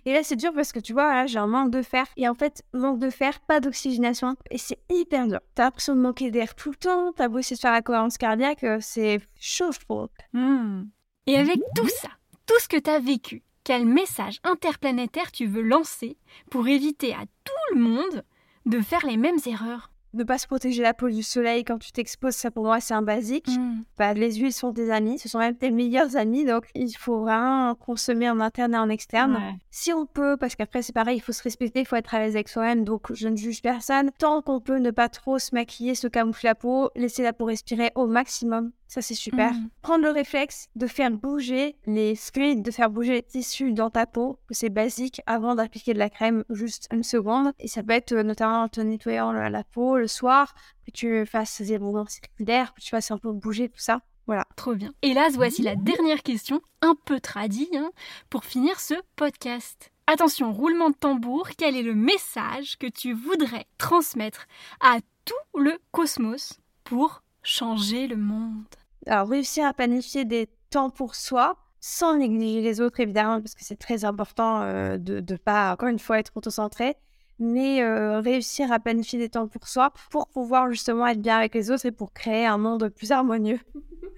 Et 0.03 0.11
là, 0.11 0.21
c'est 0.21 0.35
dur 0.35 0.51
parce 0.53 0.73
que 0.73 0.81
tu 0.81 0.91
vois, 0.91 1.13
là, 1.13 1.27
j'ai 1.27 1.39
un 1.39 1.47
manque 1.47 1.71
de 1.71 1.81
fer. 1.81 2.05
Et 2.17 2.27
en 2.27 2.33
fait, 2.33 2.61
manque 2.73 2.99
de 2.99 3.09
fer, 3.09 3.39
pas 3.39 3.61
d'oxygénation. 3.61 4.35
Et 4.51 4.57
c'est 4.57 4.79
hyper 4.91 5.27
dur. 5.27 5.39
T'as 5.55 5.63
l'impression 5.63 5.95
de 5.95 6.01
manquer 6.01 6.29
d'air 6.29 6.55
tout 6.55 6.71
le 6.71 6.75
temps. 6.75 7.13
T'as 7.13 7.29
beau 7.29 7.37
essayer 7.37 7.55
de 7.55 7.61
faire 7.61 7.71
la 7.71 7.81
cohérence 7.81 8.17
cardiaque, 8.17 8.65
euh, 8.65 8.79
c'est 8.81 9.21
chaud, 9.39 9.71
je 9.71 9.79
trouve. 9.79 10.09
Hmm. 10.33 10.87
Et 11.25 11.37
avec 11.37 11.61
tout 11.73 11.87
ça, 11.87 12.09
tout 12.45 12.59
ce 12.59 12.67
que 12.67 12.79
t'as 12.79 12.99
vécu, 12.99 13.43
quel 13.63 13.85
message 13.85 14.41
interplanétaire 14.43 15.31
tu 15.31 15.45
veux 15.45 15.61
lancer 15.61 16.17
pour 16.51 16.67
éviter 16.67 17.13
à 17.13 17.23
tout 17.45 17.75
le 17.75 17.79
monde 17.79 18.25
de 18.65 18.81
faire 18.81 19.05
les 19.05 19.15
mêmes 19.15 19.39
erreurs? 19.45 19.89
Ne 20.13 20.23
pas 20.23 20.37
se 20.37 20.47
protéger 20.47 20.81
la 20.81 20.93
peau 20.93 21.09
du 21.09 21.23
soleil 21.23 21.63
quand 21.63 21.77
tu 21.77 21.91
t'exposes, 21.91 22.35
ça 22.35 22.51
pour 22.51 22.63
moi 22.63 22.79
c'est 22.79 22.93
un 22.93 23.01
basique. 23.01 23.47
Mm. 23.47 23.83
Bah, 23.97 24.13
les 24.13 24.35
huiles 24.35 24.53
sont 24.53 24.73
tes 24.73 24.91
amis, 24.91 25.19
ce 25.19 25.29
sont 25.29 25.39
même 25.39 25.55
tes 25.55 25.71
meilleurs 25.71 26.15
amis, 26.15 26.45
donc 26.45 26.65
il 26.75 26.91
faut 26.91 27.21
vraiment 27.21 27.75
consommer 27.75 28.29
en 28.29 28.39
interne 28.39 28.73
et 28.73 28.77
en 28.77 28.89
externe. 28.89 29.39
Si 29.69 29.93
on 29.93 30.05
peut, 30.05 30.37
parce 30.37 30.55
qu'après 30.55 30.81
c'est 30.81 30.93
pareil, 30.93 31.17
il 31.17 31.21
faut 31.21 31.31
se 31.31 31.43
respecter, 31.43 31.81
il 31.81 31.85
faut 31.85 31.95
être 31.95 32.13
à 32.13 32.19
l'aise 32.19 32.35
avec 32.35 32.49
soi-même, 32.49 32.83
donc 32.83 33.13
je 33.13 33.27
ne 33.27 33.35
juge 33.35 33.61
personne. 33.61 34.11
Tant 34.17 34.41
qu'on 34.41 34.59
peut 34.59 34.77
ne 34.77 34.91
pas 34.91 35.09
trop 35.09 35.39
se 35.39 35.53
maquiller, 35.53 35.95
se 35.95 36.07
camoufler 36.07 36.49
la 36.49 36.55
peau, 36.55 36.89
laisser 36.95 37.23
la 37.23 37.33
peau 37.33 37.45
respirer 37.45 37.91
au 37.95 38.07
maximum, 38.07 38.71
ça, 38.89 39.03
c'est 39.03 39.13
super. 39.13 39.53
Mm. 39.53 39.69
Prendre 39.83 40.03
le 40.03 40.09
réflexe 40.09 40.67
de 40.75 40.87
faire 40.87 41.11
bouger 41.11 41.75
les 41.85 42.15
screens, 42.15 42.63
de 42.63 42.71
faire 42.71 42.89
bouger 42.89 43.13
les 43.13 43.21
tissus 43.21 43.71
dans 43.71 43.91
ta 43.91 44.07
peau, 44.07 44.39
c'est 44.49 44.71
basique, 44.71 45.21
avant 45.27 45.53
d'appliquer 45.53 45.93
de 45.93 45.99
la 45.99 46.09
crème, 46.09 46.43
juste 46.49 46.87
une 46.91 47.03
seconde. 47.03 47.53
Et 47.59 47.67
ça 47.67 47.83
peut 47.83 47.93
être 47.93 48.13
euh, 48.13 48.23
notamment 48.23 48.63
en 48.63 48.67
te 48.67 48.81
nettoyant 48.81 49.31
la, 49.31 49.63
peau 49.63 49.99
le 49.99 50.07
soir, 50.07 50.55
que 50.87 50.91
tu 50.91 51.23
fasses 51.27 51.61
des 51.61 51.77
mouvements 51.77 52.07
circulaires, 52.07 52.73
que 52.73 52.81
tu 52.81 52.89
fasses 52.89 53.11
un 53.11 53.19
peu 53.19 53.31
bouger 53.31 53.69
tout 53.69 53.79
ça. 53.79 54.01
Voilà. 54.25 54.45
Trop 54.55 54.73
bien. 54.73 54.91
Hélas, 55.03 55.35
voici 55.35 55.61
la 55.61 55.75
dernière 55.75 56.23
question, 56.23 56.59
un 56.81 56.95
peu 57.05 57.19
tradie, 57.19 57.69
hein, 57.75 57.91
pour 58.31 58.43
finir 58.43 58.79
ce 58.79 58.95
podcast. 59.15 59.91
Attention, 60.07 60.51
roulement 60.51 60.89
de 60.89 60.95
tambour, 60.95 61.49
quel 61.55 61.75
est 61.75 61.83
le 61.83 61.93
message 61.93 62.79
que 62.79 62.87
tu 62.87 63.13
voudrais 63.13 63.67
transmettre 63.77 64.47
à 64.81 64.97
tout 65.25 65.59
le 65.59 65.77
cosmos 65.91 66.59
pour 66.83 67.21
changer 67.43 68.07
le 68.07 68.15
monde? 68.15 68.65
Alors, 69.07 69.27
réussir 69.27 69.65
à 69.65 69.73
planifier 69.73 70.25
des 70.25 70.49
temps 70.69 70.89
pour 70.89 71.15
soi, 71.15 71.57
sans 71.79 72.17
négliger 72.17 72.61
les 72.61 72.81
autres, 72.81 72.99
évidemment, 72.99 73.41
parce 73.41 73.55
que 73.55 73.63
c'est 73.63 73.79
très 73.79 74.05
important 74.05 74.61
euh, 74.61 74.97
de 74.97 75.23
ne 75.27 75.37
pas, 75.37 75.71
encore 75.71 75.89
une 75.89 75.99
fois, 75.99 76.19
être 76.19 76.31
autocentré, 76.35 76.95
mais 77.39 77.81
euh, 77.81 78.19
réussir 78.19 78.71
à 78.71 78.79
planifier 78.79 79.17
des 79.17 79.29
temps 79.29 79.47
pour 79.47 79.67
soi 79.67 79.91
pour 80.11 80.27
pouvoir 80.27 80.69
justement 80.69 81.07
être 81.07 81.21
bien 81.21 81.37
avec 81.37 81.55
les 81.55 81.71
autres 81.71 81.85
et 81.85 81.91
pour 81.91 82.13
créer 82.13 82.45
un 82.45 82.57
monde 82.57 82.89
plus 82.89 83.11
harmonieux, 83.11 83.59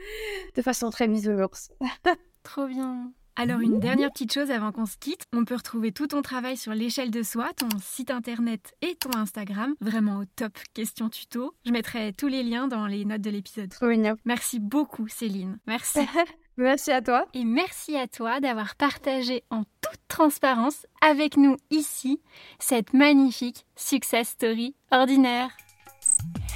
de 0.55 0.61
façon 0.61 0.89
très 0.89 1.07
mise 1.07 1.29
au 1.29 1.33
l'ours. 1.33 1.71
Trop 2.43 2.65
bien. 2.65 3.13
Alors 3.35 3.61
une 3.61 3.79
dernière 3.79 4.11
petite 4.11 4.33
chose 4.33 4.51
avant 4.51 4.71
qu'on 4.71 4.85
se 4.85 4.97
quitte, 4.97 5.25
on 5.33 5.45
peut 5.45 5.55
retrouver 5.55 5.91
tout 5.91 6.07
ton 6.07 6.21
travail 6.21 6.57
sur 6.57 6.73
l'échelle 6.73 7.11
de 7.11 7.23
soi, 7.23 7.49
ton 7.55 7.69
site 7.81 8.11
internet 8.11 8.73
et 8.81 8.95
ton 8.95 9.15
Instagram, 9.15 9.73
vraiment 9.79 10.19
au 10.19 10.25
top 10.35 10.57
question 10.73 11.09
tuto. 11.09 11.53
Je 11.65 11.71
mettrai 11.71 12.13
tous 12.13 12.27
les 12.27 12.43
liens 12.43 12.67
dans 12.67 12.87
les 12.87 13.05
notes 13.05 13.21
de 13.21 13.29
l'épisode. 13.29 13.73
Merci 14.25 14.59
beaucoup 14.59 15.07
Céline. 15.07 15.57
Merci. 15.65 15.99
merci 16.57 16.91
à 16.91 17.01
toi. 17.01 17.25
Et 17.33 17.45
merci 17.45 17.95
à 17.95 18.07
toi 18.07 18.39
d'avoir 18.39 18.75
partagé 18.75 19.43
en 19.49 19.63
toute 19.81 20.01
transparence 20.07 20.85
avec 21.01 21.37
nous 21.37 21.57
ici 21.69 22.21
cette 22.59 22.93
magnifique 22.93 23.65
success 23.75 24.29
story 24.29 24.75
ordinaire. 24.91 25.55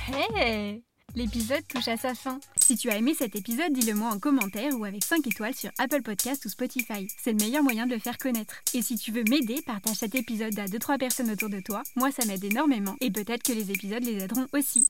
Hey 0.08 0.84
L'épisode 1.15 1.65
touche 1.69 1.88
à 1.88 1.95
sa 1.95 2.13
fin. 2.13 2.41
Si 2.62 2.75
tu 2.75 2.89
as 2.89 2.97
aimé 2.97 3.13
cet 3.17 3.38
épisode, 3.38 3.71
dis-le 3.71 3.93
moi 3.93 4.10
en 4.10 4.19
commentaire 4.19 4.78
ou 4.78 4.84
avec 4.84 5.01
5 5.01 5.25
étoiles 5.25 5.56
sur 5.56 5.69
Apple 5.78 6.01
Podcast 6.01 6.43
ou 6.43 6.49
Spotify. 6.49 7.08
C'est 7.17 7.32
le 7.32 7.38
meilleur 7.38 7.63
moyen 7.63 7.86
de 7.86 7.93
le 7.93 7.99
faire 7.99 8.17
connaître. 8.17 8.56
Et 8.73 8.82
si 8.82 8.97
tu 8.97 9.13
veux 9.13 9.23
m'aider, 9.23 9.62
partage 9.65 9.95
cet 9.95 10.13
épisode 10.13 10.60
à 10.60 10.65
2-3 10.65 10.97
personnes 10.97 11.32
autour 11.32 11.49
de 11.49 11.62
toi. 11.62 11.84
Moi, 11.95 12.12
ça 12.12 12.25
m'aide 12.25 12.43
énormément. 12.43 12.97
Et 12.99 13.12
peut-être 13.12 13.43
que 13.43 13.54
les 13.54 13.71
épisodes 13.71 14.04
les 14.04 14.23
aideront 14.23 14.47
aussi. 14.51 14.89